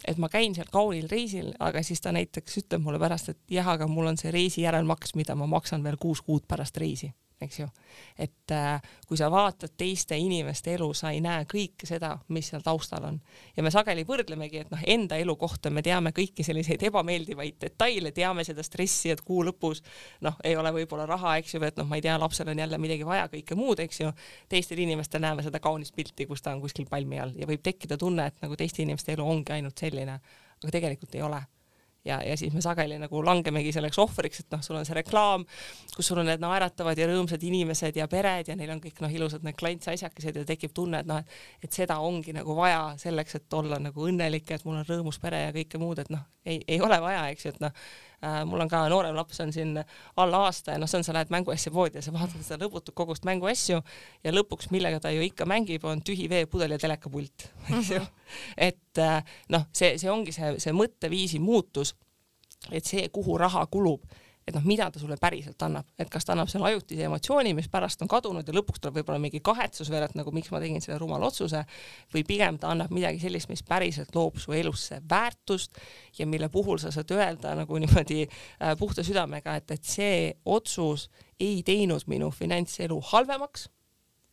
[0.06, 3.68] et ma käin seal kaunil reisil, aga siis ta näiteks ütleb mulle pärast, et jah,
[3.74, 7.58] aga mul on see reisi järelmaks, mida ma maksan veel kuus kuud pärast reisi eks
[7.58, 7.66] ju.
[8.18, 12.62] et äh, kui sa vaatad teiste inimeste elu, sa ei näe kõike seda, mis seal
[12.64, 13.20] taustal on.
[13.56, 18.12] ja me sageli võrdlemegi, et noh, enda elu kohta me teame kõiki selliseid ebameeldivaid detaile,
[18.16, 19.82] teame seda stressi, et kuu lõpus
[20.24, 22.62] noh, ei ole võib-olla raha, eks ju, või et noh, ma ei tea, lapsel on
[22.64, 24.12] jälle midagi vaja, kõike muud, eks ju.
[24.48, 27.98] teistel inimestel näeme seda kaunist pilti, kus ta on kuskil palmi all ja võib tekkida
[28.00, 30.20] tunne, et nagu teiste inimeste elu ongi ainult selline,
[30.62, 31.42] aga tegelikult ei ole
[32.04, 35.46] ja, ja siis me sageli nagu langemegi selleks ohvriks, et noh, sul on see reklaam,
[35.94, 39.12] kus sul on need naeratavad ja rõõmsad inimesed ja pered ja neil on kõik noh,
[39.12, 41.22] ilusad need klantsasjakesed ja tekib tunne, et noh,
[41.62, 45.46] et, seda ongi nagu vaja selleks, et olla nagu õnnelik et mul on rõõmus pere
[45.46, 47.86] ja kõike muud, et noh, ei, ei ole vaja, eks ju, et noh
[48.46, 49.76] mul on ka noorem laps on siin
[50.16, 52.94] alla aasta ja noh, see on, sa lähed mänguasja poodi ja sa vaatad seda lõputut
[52.96, 53.80] kogust mänguasju
[54.24, 58.00] ja lõpuks, millega ta ju ikka mängib, on tühi veepudel ja telekapult, eks ju.
[58.00, 58.10] Mhm.
[58.70, 61.94] et äh, noh, see, see ongi see, see mõtteviisi muutus,
[62.72, 64.04] et see, kuhu raha kulub,
[64.46, 67.68] et noh, mida ta sulle päriselt annab, et kas ta annab selle ajutise emotsiooni, mis
[67.72, 70.84] pärast on kadunud ja lõpuks tuleb võib-olla mingi kahetsus veel, et nagu miks ma tegin
[70.84, 71.64] selle rumala otsuse,
[72.14, 75.80] või pigem ta annab midagi sellist, mis päriselt loob su elusse väärtust
[76.18, 81.08] ja mille puhul sa saad öelda nagu niimoodi äh, puhta südamega, et, et see otsus
[81.40, 83.68] ei teinud minu finantselu halvemaks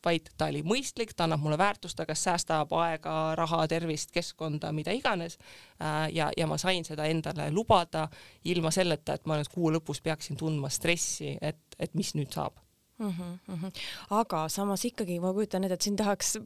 [0.06, 4.72] vaid ta oli mõistlik, ta annab mulle väärtust, ta kas säästab aega, raha, tervist, keskkonda,
[4.76, 5.38] mida iganes.
[5.82, 8.08] Äh, ja, ja ma sain seda endale lubada
[8.44, 12.60] ilma selleta, et ma nüüd kuu lõpus peaksin tundma stressi, et, et mis nüüd saab
[13.02, 13.72] Mm -hmm, mm -hmm.
[14.10, 16.38] aga samas ikkagi ma kujutan ette, et siin tahaks,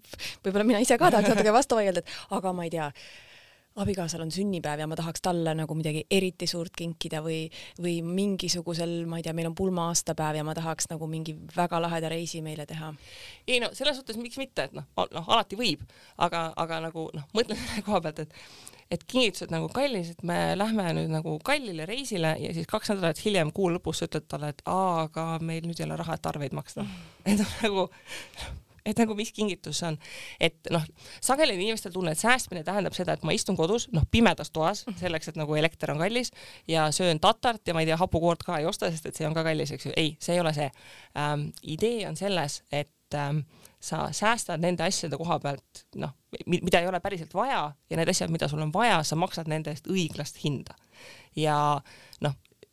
[0.45, 2.91] võib-olla mina ise ka tahaks natuke vastu vaielda, et aga ma ei tea,
[3.75, 7.45] abikaasal on sünnipäev ja ma tahaks talle nagu midagi eriti suurt kinkida või,
[7.81, 11.81] või mingisugusel, ma ei tea, meil on pulma aastapäev ja ma tahaks nagu mingi väga
[11.83, 12.93] laheda reisi meile teha.
[13.47, 15.83] ei no selles suhtes miks mitte, et noh, noh alati võib,
[16.17, 18.39] aga, aga nagu noh, mõtlen selle koha pealt, et
[18.93, 23.23] et kingitused nagu kallis, et me lähme nüüd nagu kallile reisile ja siis kaks nädalat
[23.25, 26.29] hiljem kuu lõpus sa ütled talle, et aa, aga meil nüüd ei ole raha, et
[26.29, 26.85] arveid maksta.
[27.25, 27.89] et noh, nagu
[28.85, 29.97] et nagu mis kingitus see on,
[30.39, 30.83] et noh,
[31.23, 34.85] sageli on inimestel tunne, et säästmine tähendab seda, et ma istun kodus, noh, pimedas toas,
[34.99, 36.31] selleks, et nagu elekter on kallis
[36.71, 39.35] ja söön tatart ja ma ei tea, hapukoort ka ei osta, sest et see on
[39.37, 39.95] ka kallis, eks ju.
[39.97, 40.69] ei, see ei ole see
[41.17, 41.49] ähm,.
[41.63, 43.45] idee on selles, et ähm,
[43.85, 46.15] sa säästad nende asjade koha pealt, noh,
[46.47, 49.73] mida ei ole päriselt vaja ja need asjad, mida sul on vaja, sa maksad nende
[49.73, 50.77] eest õiglast hinda.
[51.35, 51.83] ja noh,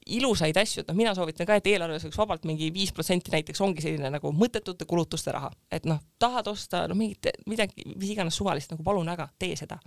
[0.07, 3.61] ilusaid asju, et noh, mina soovitan ka, et eelarves võiks vabalt mingi viis protsenti näiteks
[3.65, 8.37] ongi selline nagu mõttetute kulutuste raha, et noh, tahad osta no mingit midagi, mis iganes
[8.39, 9.79] suvalist, nagu palun väga, tee seda.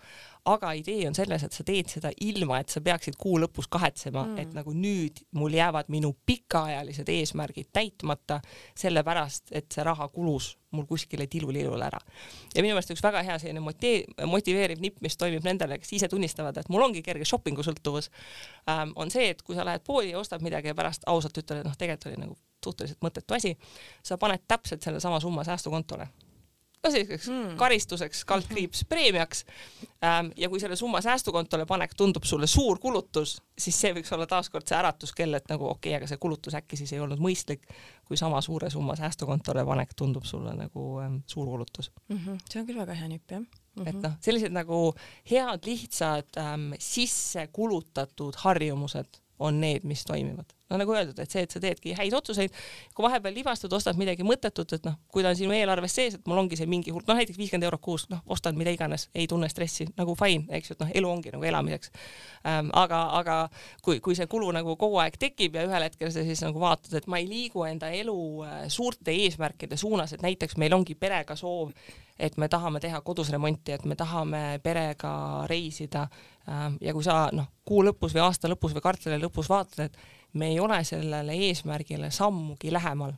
[0.45, 4.25] aga idee on selles, et sa teed seda ilma, et sa peaksid kuu lõpus kahetsema
[4.27, 8.41] mm., et nagu nüüd mul jäävad minu pikaajalised eesmärgid täitmata,
[8.77, 11.99] sellepärast et see raha kulus mul kuskile tilulilule ära.
[12.55, 16.09] ja minu meelest üks väga hea selline motiv-, motiveeriv nipp, mis toimib nendele, kes ise
[16.11, 18.11] tunnistavad, et mul ongi kerge shopping'u sõltuvus
[18.69, 21.63] ähm,, on see, et kui sa lähed poodi ja ostad midagi ja pärast ausalt ütled,
[21.63, 23.55] et noh, tegelikult oli nagu suhteliselt mõttetu asi,
[24.03, 26.07] sa paned täpselt sellesama summa säästukontole
[26.85, 27.55] no selliseks mm.
[27.59, 29.43] karistuseks, kaldkriips preemiaks
[30.03, 30.31] ähm,.
[30.37, 34.67] ja kui selle summa säästukontole panek tundub sulle suur kulutus, siis see võiks olla taaskord
[34.67, 37.65] see äratuskell, et nagu okei okay,, aga see kulutus äkki siis ei olnud mõistlik,
[38.05, 42.17] kui sama suure summa säästukontole panek tundub sulle nagu ähm, suur kulutus mm.
[42.17, 42.41] -hmm.
[42.49, 43.83] see on küll väga hea nipp, jah mm.
[43.83, 43.89] -hmm.
[43.89, 44.81] et noh, sellised nagu
[45.31, 50.45] head, lihtsad ähm, sisse kulutatud harjumused on need, mis toimivad.
[50.69, 52.53] No nagu öeldud, et see, et sa teedki häid otsuseid,
[52.95, 56.29] kui vahepeal libastud, ostad midagi mõttetut, et noh, kui ta on sinu eelarves sees, et
[56.29, 59.27] mul ongi see mingi hulk, noh näiteks viiskümmend eurot kuus, noh ostad mida iganes, ei
[59.29, 61.91] tunne stressi, nagu fine, eks ju, et noh, elu ongi nagu elamiseks
[62.49, 62.71] ähm,.
[62.73, 63.37] aga, aga
[63.85, 66.97] kui, kui see kulu nagu kogu aeg tekib ja ühel hetkel sa siis nagu vaatad,
[66.97, 71.37] et ma ei liigu enda elu äh, suurte eesmärkide suunas, et näiteks meil ongi perega
[71.37, 71.71] soov
[72.19, 75.11] et me tahame teha kodus remonti, et me tahame perega
[75.51, 76.05] reisida
[76.47, 79.97] ähm, ja kui sa noh, kuu lõpus või aasta lõpus või kvartali lõpus vaatad, et
[80.35, 83.13] me ei ole sellele eesmärgile sammugi lähemal,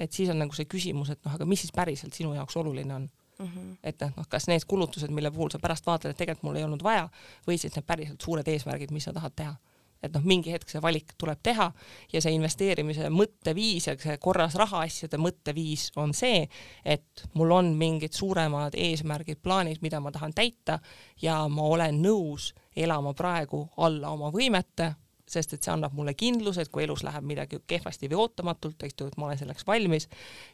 [0.00, 2.94] et siis on nagu see küsimus, et noh, aga mis siis päriselt sinu jaoks oluline
[2.94, 3.10] on?
[3.38, 3.76] Mm -hmm.
[3.82, 6.82] et noh, kas need kulutused, mille puhul sa pärast vaatad, et tegelikult mul ei olnud
[6.82, 7.08] vaja,
[7.48, 9.54] või siis need päriselt suured eesmärgid, mis sa tahad teha.
[10.02, 11.68] Et noh, mingi hetk see valik tuleb teha
[12.12, 16.48] ja see investeerimise mõtteviis ja see korras rahaasjade mõtteviis on see,
[16.84, 20.80] et mul on mingid suuremad eesmärgid plaanis, mida ma tahan täita
[21.22, 24.94] ja ma olen nõus elama praegu alla oma võimete,
[25.32, 28.96] sest et see annab mulle kindluse, et kui elus läheb midagi kehvasti või ootamatult, eks
[29.00, 30.08] ju, et ma olen selleks valmis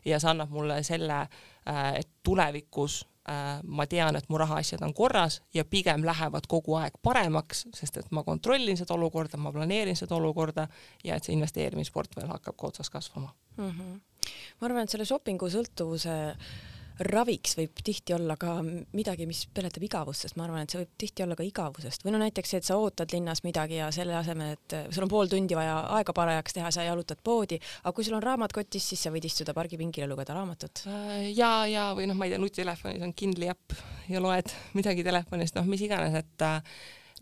[0.07, 1.22] ja see annab mulle selle,
[1.68, 6.79] äh, et tulevikus Äh, ma tean, et mu rahaasjad on korras ja pigem lähevad kogu
[6.81, 10.64] aeg paremaks, sest et ma kontrollin seda olukorda, ma planeerin seda olukorda
[11.05, 13.68] ja et see investeerimisportfell hakkab ka otsas kasvama mm.
[13.68, 14.31] -hmm.
[14.61, 16.57] ma arvan, et selle shopping'u sõltuvuse äh,
[16.99, 20.95] raviks võib tihti olla ka midagi, mis peletab igavust, sest ma arvan, et see võib
[20.99, 24.17] tihti olla ka igavusest või no näiteks see, et sa ootad linnas midagi ja selle
[24.19, 28.07] asemel, et sul on pool tundi vaja aega parajaks teha, sa jalutad poodi, aga kui
[28.07, 30.85] sul on raamat kotis, siis sa võid istuda pargipingil ja lugeda raamatut.
[30.91, 33.79] Äh, ja, ja või noh, ma ei tea, nutitelefonis on Kindli äpp
[34.11, 36.77] ja loed midagi telefonist, noh, mis iganes, et äh,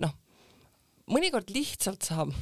[0.05, 0.17] noh,
[1.13, 2.33] mõnikord lihtsalt saab,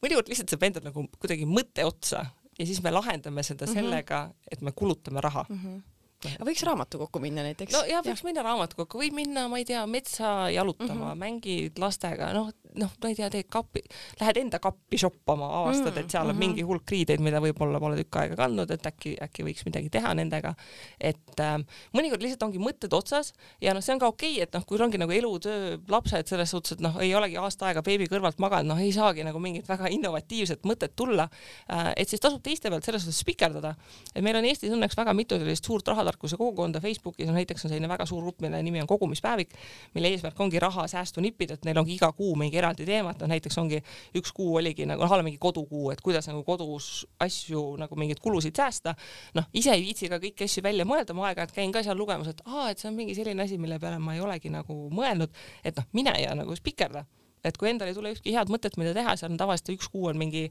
[0.00, 2.24] mõnikord lihtsalt saab endal nagu kuidagi mõte otsa
[2.56, 3.80] ja siis me lahendame seda mm -hmm.
[3.80, 5.64] sellega, et me kulutame raha mm.
[5.64, 5.80] -hmm
[6.20, 7.72] võiks raamatukokku minna näiteks?
[7.72, 8.28] no ja võiks ja.
[8.28, 11.20] minna raamatukokku, võib minna, ma ei tea, metsa jalutama mm, -hmm.
[11.24, 13.82] mängid lastega, noh, noh, ma ei tea, teed kapi,
[14.20, 16.46] lähed enda kappi shoppama, avastad, et seal on mm -hmm.
[16.46, 20.14] mingi hulk riideid, mida võib-olla pole tükk aega kandnud, et äkki, äkki võiks midagi teha
[20.14, 20.54] nendega.
[21.00, 21.56] et äh,
[21.96, 24.78] mõnikord lihtsalt ongi mõtted otsas ja noh, see on ka okei okay,, et noh, kui
[24.78, 28.74] ongi nagu elutöö, lapsed selles suhtes, et noh, ei olegi aasta aega beebi kõrvalt maganud,
[28.74, 31.28] noh, ei saagi nagu mingit väga innovatiivset mõtet tulla
[31.70, 31.92] äh,.
[31.96, 33.74] et siis tasub teiste pealt selles suhtes spikerdada.
[34.14, 37.70] et meil on Eestis õnneks väga mitu sellist suurt rahatarkuse kogukonda Facebookis on näiteks on
[37.70, 39.54] selline väga suur grupp, mille nimi on kogumispäevik,
[39.94, 43.20] mille eesmärk ongi raha säästu nippida, et neil ongi iga kuu mingi eraldi teema, et
[43.20, 43.82] noh, näiteks ongi
[44.18, 48.56] üks kuu oligi nagu noh, mingi kodukuu, et kuidas nagu kodus asju nagu mingeid kulusid
[48.56, 48.94] säästa.
[49.34, 52.28] noh, ise ei viitsi ka kõiki asju välja mõelda, ma aeg-ajalt käin ka seal lugemas,
[52.28, 55.30] et aa, et see on mingi selline asi, mille peale ma ei olegi nagu mõelnud,
[55.64, 57.04] et noh, mine ja nagu spikerda,
[57.44, 60.10] et kui endal ei tule ükski head mõtet, mida teha, seal on tavaliselt üks kuu
[60.10, 60.48] on mingi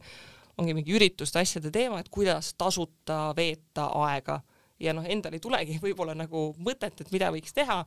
[0.60, 4.42] ongi mingi ürituste asjade teema, et kuidas tasuta veeta aega
[4.80, 7.80] ja noh, endal ei tulegi võib-olla nagu mõtet, et mida võiks teha,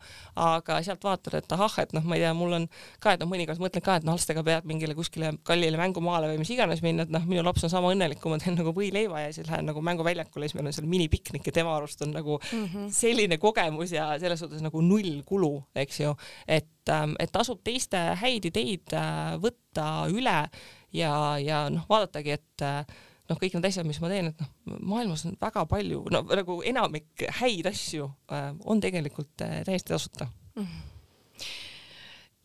[0.42, 2.68] aga sealt vaatad, et ahah, et noh, ma ei tea, mul on
[3.02, 6.42] ka, et noh, mõnikord mõtlen ka, et noh, lastega pead mingile kuskile kallile mängumaale või
[6.42, 9.24] mis iganes minna, et noh, minu laps on sama õnnelik, kui ma teen nagu võileiva
[9.24, 12.38] ja siis lähen nagu mänguväljakule, siis meil on seal minipiknik ja tema arust on nagu
[12.38, 12.90] mm -hmm.
[12.92, 16.14] selline kogemus ja selles suhtes nagu null kulu, eks ju,
[16.46, 20.38] et, ähm, et tasub teiste häid ideid äh, võtta üle
[20.92, 22.84] ja, ja noh, vaadatagi, et äh,
[23.32, 26.60] noh, kõik need asjad, mis ma teen, et noh, maailmas on väga palju, no nagu
[26.68, 30.28] enamik häid asju äh, on tegelikult äh, täiesti tasuta
[30.58, 30.66] mm.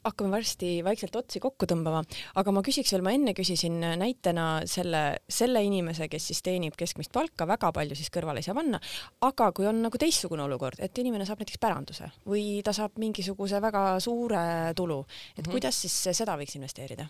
[0.08, 2.04] hakkame varsti vaikselt otsi kokku tõmbama,
[2.40, 7.12] aga ma küsiks veel, ma enne küsisin näitena selle, selle inimese, kes siis teenib keskmist
[7.16, 8.80] palka, väga palju siis kõrvale ei saa panna,
[9.28, 13.62] aga kui on nagu teistsugune olukord, et inimene saab näiteks päranduse või ta saab mingisuguse
[13.64, 15.58] väga suure tulu, et mm -hmm.
[15.58, 17.10] kuidas siis seda võiks investeerida?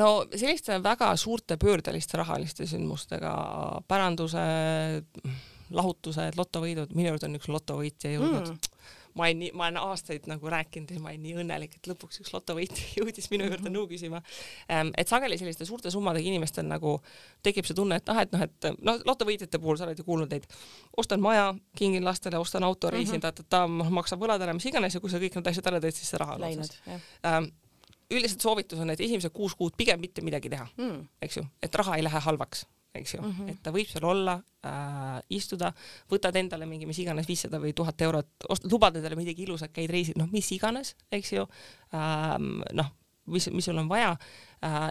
[0.00, 3.32] No selliste väga suurte pöördeliste rahaliste sündmustega,
[3.88, 5.22] pärandused,
[5.72, 8.52] lahutused, lotovõidud, minu juurde on üks lotovõitja jõudnud.
[8.54, 11.88] Mm ma olen nii, ma olen aastaid nagu rääkinud ja ma olen nii õnnelik, et
[11.90, 14.22] lõpuks üks lotovõit jõudis minu juurde nõu küsima.
[14.72, 16.96] Ehm, et sageli selliste suurte summadega inimestel nagu
[17.44, 20.32] tekib see tunne, et ah, et noh, et noh, lotovõitjate puhul sa oled ju kuulnud
[20.32, 20.46] neid,
[20.96, 23.44] ostan maja, kingin lastele, ostan auto, reisin mm, -hmm.
[23.44, 26.14] ta-ta-ta, maksan võlad ära, mis iganes ja kui sa kõik need asjad ära teed, siis
[26.14, 26.78] see raha on otsas
[28.12, 31.80] üldiselt soovitus on, et esimesed kuus kuud pigem mitte midagi teha mm., eks ju, et
[31.80, 33.50] raha ei lähe halvaks, eks ju mm, -hmm.
[33.50, 35.72] et ta võib seal olla äh,, istuda,
[36.12, 40.18] võtad endale mingi mis iganes viissada või tuhat eurot, lubad endale midagi ilusat, käid reisil,
[40.20, 41.46] noh, mis iganes, eks ju
[41.94, 42.92] ähm,, noh,
[43.26, 44.16] mis, mis sul on vaja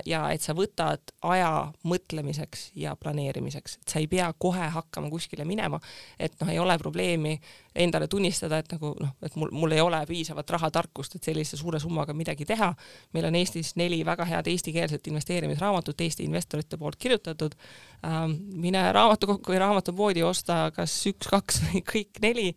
[0.06, 5.46] ja et sa võtad aja mõtlemiseks ja planeerimiseks, et sa ei pea kohe hakkama kuskile
[5.48, 5.80] minema,
[6.20, 7.38] et noh, ei ole probleemi
[7.76, 11.80] endale tunnistada, et nagu noh, et mul, mul ei ole piisavat rahatarkust, et sellise suure
[11.80, 12.74] summaga midagi teha.
[13.14, 17.56] meil on Eestis neli väga head eestikeelset investeerimisraamatut Eesti investorite poolt kirjutatud
[18.06, 18.36] ähm,.
[18.52, 22.50] mine raamatukokku või raamatupoodi, osta kas üks, kaks või kõik neli,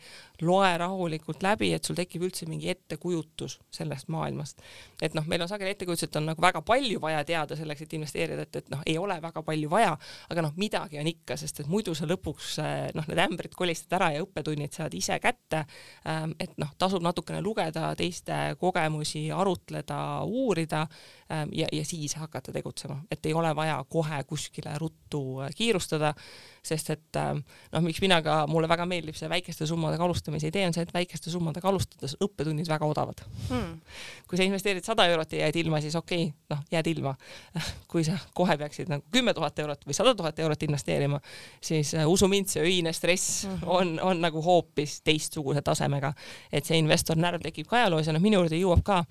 [0.43, 4.63] loe rahulikult läbi, et sul tekib üldse mingi ettekujutus sellest maailmast.
[5.03, 7.97] et noh, meil on sageli ettekujutus, et on nagu väga palju vaja teada selleks, et
[7.99, 9.95] investeerida, et, et noh, ei ole väga palju vaja,
[10.33, 12.57] aga noh, midagi on ikka, sest et muidu sa lõpuks
[12.97, 15.65] noh, need ämbrid kolistad ära ja õppetunnid saad ise kätte.
[16.11, 22.53] Ähm, et noh, tasub natukene lugeda teiste kogemusi, arutleda, uurida ähm, ja, ja siis hakata
[22.55, 26.15] tegutsema, et ei ole vaja kohe kuskile ruttu äh, kiirustada
[26.67, 27.43] sest et ähm,
[27.73, 30.95] noh, miks mina ka, mulle väga meeldib see väikeste summadega alustamise idee on see, et
[30.95, 33.75] väikeste summadega alustades õppetunnid väga odavad hmm..
[34.29, 37.15] kui sa investeerid sada eurot ja jääd ilma, siis okei okay,, noh, jääd ilma.
[37.91, 41.21] kui sa kohe peaksid nagu kümme tuhat eurot või sada tuhat eurot investeerima,
[41.63, 43.77] siis uh, usu mind, see öine stress mm -hmm.
[43.79, 46.13] on, on nagu hoopis teistsuguse tasemega,
[46.53, 49.05] et see investor närv tekib ka ajaloos ja noh, minu juurde jõuab ka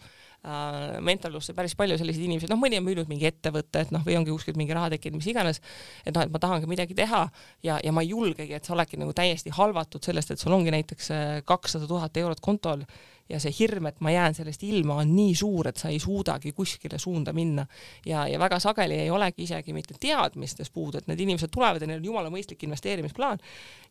[0.46, 4.18] äh, mentorlusse päris palju selliseid inimesi, noh, mõni on müünud mingi ettevõtte, et noh, või
[4.20, 5.62] ongi kuskilt mingi raha tekkinud, mis iganes,
[6.06, 7.24] et noh, et ma tahangi midagi teha
[7.66, 10.74] ja, ja ma ei julgegi, et sa oledki nagu täiesti halvatud sellest, et sul ongi
[10.76, 12.86] näiteks äh, kakssada tuhat eurot kontol
[13.30, 16.52] ja see hirm, et ma jään sellest ilma, on nii suur, et sa ei suudagi
[16.56, 17.66] kuskile suunda minna.
[18.06, 21.88] ja, ja väga sageli ei olegi isegi mitte teadmistes puudu, et need inimesed tulevad ja
[21.88, 23.40] neil on jumala mõistlik investeerimisplaan.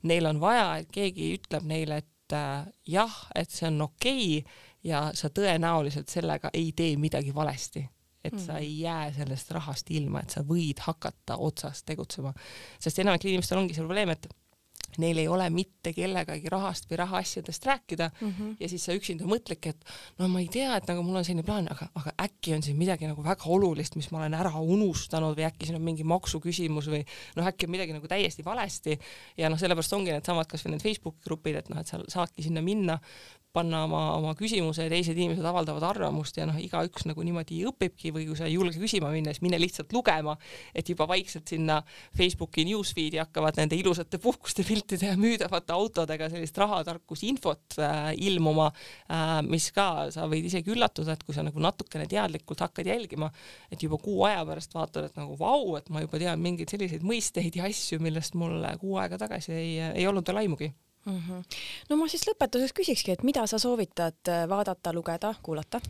[0.02, 4.60] Neil on vaja, et keegi ütleb neile, et äh, jah, et see on okei okay,
[4.84, 7.84] ja sa tõenäoliselt sellega ei tee midagi valesti
[8.24, 8.62] et sa mhm.
[8.62, 12.30] ei jää sellest rahast ilma, et sa võid hakata otsast tegutsema.
[12.78, 14.28] sest enamikel inimestel ongi see probleem, et
[14.98, 18.56] neil ei ole mitte kellegagi rahast või rahaasjadest rääkida mm -hmm.
[18.60, 19.84] ja siis sa üksinda mõtledki, et
[20.18, 22.76] no ma ei tea, et nagu mul on selline plaan, aga, aga äkki on siin
[22.76, 26.88] midagi nagu väga olulist, mis ma olen ära unustanud või äkki siin on mingi maksuküsimus
[26.88, 27.04] või
[27.36, 28.98] noh, äkki on midagi nagu täiesti valesti
[29.36, 32.62] ja noh, sellepärast ongi needsamad kasvõi need Facebooki grupid, et noh, et sa saadki sinna
[32.62, 32.98] minna,
[33.52, 38.12] panna oma, oma küsimuse ja teised inimesed avaldavad arvamust ja noh, igaüks nagu niimoodi õpibki
[38.14, 40.38] või kui sa ei julge küsima minna, siis mine lihtsalt lugema,
[40.74, 41.82] et juba vaikselt sinna
[42.16, 49.40] Facebooki newsfeed'i hakkavad nende ilusate puhkuste piltide ja müüdavate autodega sellist rahatarkusinfot äh, ilmuma äh,,
[49.46, 53.30] mis ka, sa võid isegi üllatuda, et kui sa nagu natukene teadlikult hakkad jälgima,
[53.70, 57.04] et juba kuu aja pärast vaatad, et nagu vau, et ma juba tean mingeid selliseid
[57.06, 60.72] mõisteid ja asju, millest mul kuu aega tagasi ei, ei olnud veel aimugi
[61.06, 61.18] mm.
[61.18, 61.60] -hmm.
[61.90, 65.80] no ma siis lõpetuseks küsikski, et mida sa soovitad äh, vaadata, lugeda, kuulata?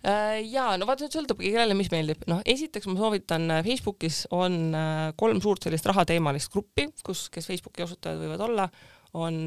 [0.00, 2.24] Äh, ja no vaata, sõltubki kellele, mis meeldib.
[2.30, 4.72] noh, esiteks ma soovitan äh, Facebookis on
[5.20, 8.68] kolm suurt sellist rahateemalist gruppi, kus, kes Facebooki asutajad võivad olla,
[9.20, 9.40] on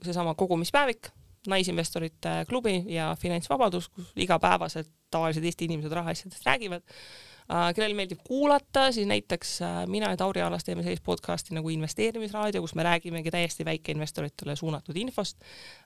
[0.00, 1.10] seesama kogumispäevik,
[1.50, 6.84] naisinvestorite klubi ja finantsvabadus, kus igapäevaselt tavalised Eesti inimesed rahaasjadest räägivad
[7.50, 11.72] Äh, kellel meeldib kuulata, siis näiteks äh, mina ja Tauri Alas teeme sellist podcasti nagu
[11.74, 15.40] investeerimisraadio, kus me räägimegi täiesti väikeinvestoritele suunatud infost.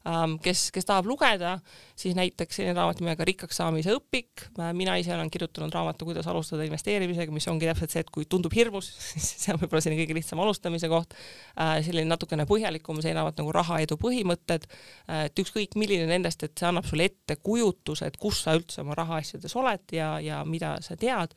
[0.05, 1.55] Ähm, kes, kes tahab lugeda,
[1.97, 4.45] siis näiteks selline raamat nimega Rikkaks saamise õpik.
[4.59, 8.29] Äh, mina ise olen kirjutanud raamatu Kuidas alustada investeerimisega, mis ongi täpselt see, et kui
[8.29, 11.17] tundub hirmus, siis see on võib-olla selline kõige lihtsam alustamise koht.
[11.57, 14.69] selline natukene põhjalikum, selline raamat nagu Rahaedu põhimõtted.
[15.09, 19.57] et ükskõik milline nendest, et see annab sulle ettekujutuse, et kus sa üldse oma rahaasjades
[19.57, 21.33] oled ja, ja mida sa tead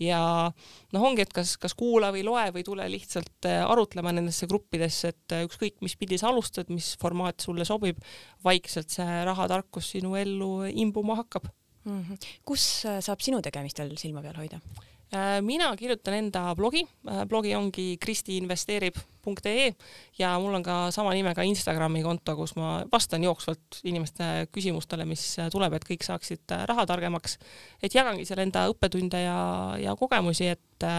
[0.00, 0.20] ja
[0.94, 5.14] noh, ongi, et kas, kas kuula või loe või tule lihtsalt äh, arutlema nendesse gruppidesse,
[5.14, 8.00] et äh, ükskõik, mis pidi sa alustad, mis formaat sulle sobib,
[8.44, 11.50] vaikselt see rahatarkus sinu ellu imbuma hakkab
[11.84, 12.00] mm.
[12.00, 12.30] -hmm.
[12.44, 14.60] kus äh, saab sinu tegemistel silma peal hoida?
[15.10, 19.72] Äh, mina kirjutan enda blogi, äh, blogi ongi kristiinvesteerib.ee
[20.18, 25.24] ja mul on ka sama nimega Instagrami konto, kus ma vastan jooksvalt inimeste küsimustele, mis
[25.50, 27.38] tuleb, et kõik saaksid äh, raha targemaks.
[27.82, 29.38] et jagangi seal enda õppetunde ja,
[29.82, 30.90] ja kogemusi, et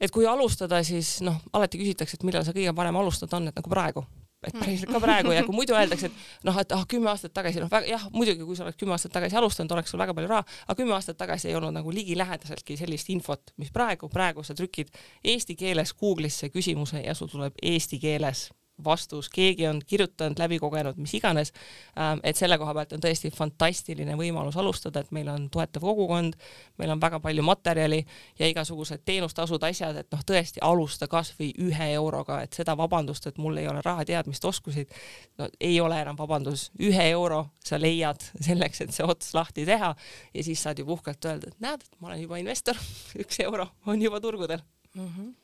[0.00, 3.54] et kui alustada, siis noh, alati küsitakse, et millal see kõige parem alustada on, et
[3.54, 4.02] nagu praegu
[4.46, 7.62] et päriselt ka praegu ja kui muidu öeldakse, et noh, et ah, kümme aastat tagasi,
[7.62, 10.46] noh jah, muidugi, kui sa oleks kümme aastat tagasi alustanud, oleks sul väga palju raha,
[10.66, 14.92] aga kümme aastat tagasi ei olnud nagu ligilähedaseltki sellist infot, mis praegu, praegu sa trükid
[15.24, 18.48] eesti keeles Google'isse küsimuse ja sul tuleb eesti keeles
[18.84, 21.52] vastus, keegi on kirjutanud, läbi kogenud, mis iganes.
[21.98, 26.36] Ähm, et selle koha pealt on tõesti fantastiline võimalus alustada, et meil on toetav kogukond,
[26.78, 28.02] meil on väga palju materjali
[28.38, 33.40] ja igasugused teenustasud, asjad, et noh, tõesti alusta kasvõi ühe euroga, et seda vabandust, et
[33.42, 34.92] mul ei ole raha, teadmist, oskuseid,
[35.38, 39.94] no ei ole enam vabandus, ühe euro sa leiad selleks, et see ots lahti teha
[40.34, 42.78] ja siis saad ju puhkelt öelda, et näed, ma olen juba investor,
[43.22, 44.60] üks euro on juba turgudel
[44.94, 45.08] mm.
[45.08, 45.34] -hmm.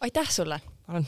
[0.00, 0.60] aitäh sulle!
[0.86, 1.06] palun!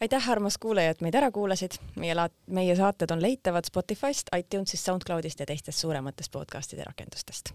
[0.00, 1.78] Aitäh, armas kuulaja, et meid ära kuulasid.
[1.96, 7.54] meie laat-, meie saated on leitavad Spotify'st, iTunes'ist, SoundCloud'ist ja teistest suurematest podcast'ide rakendustest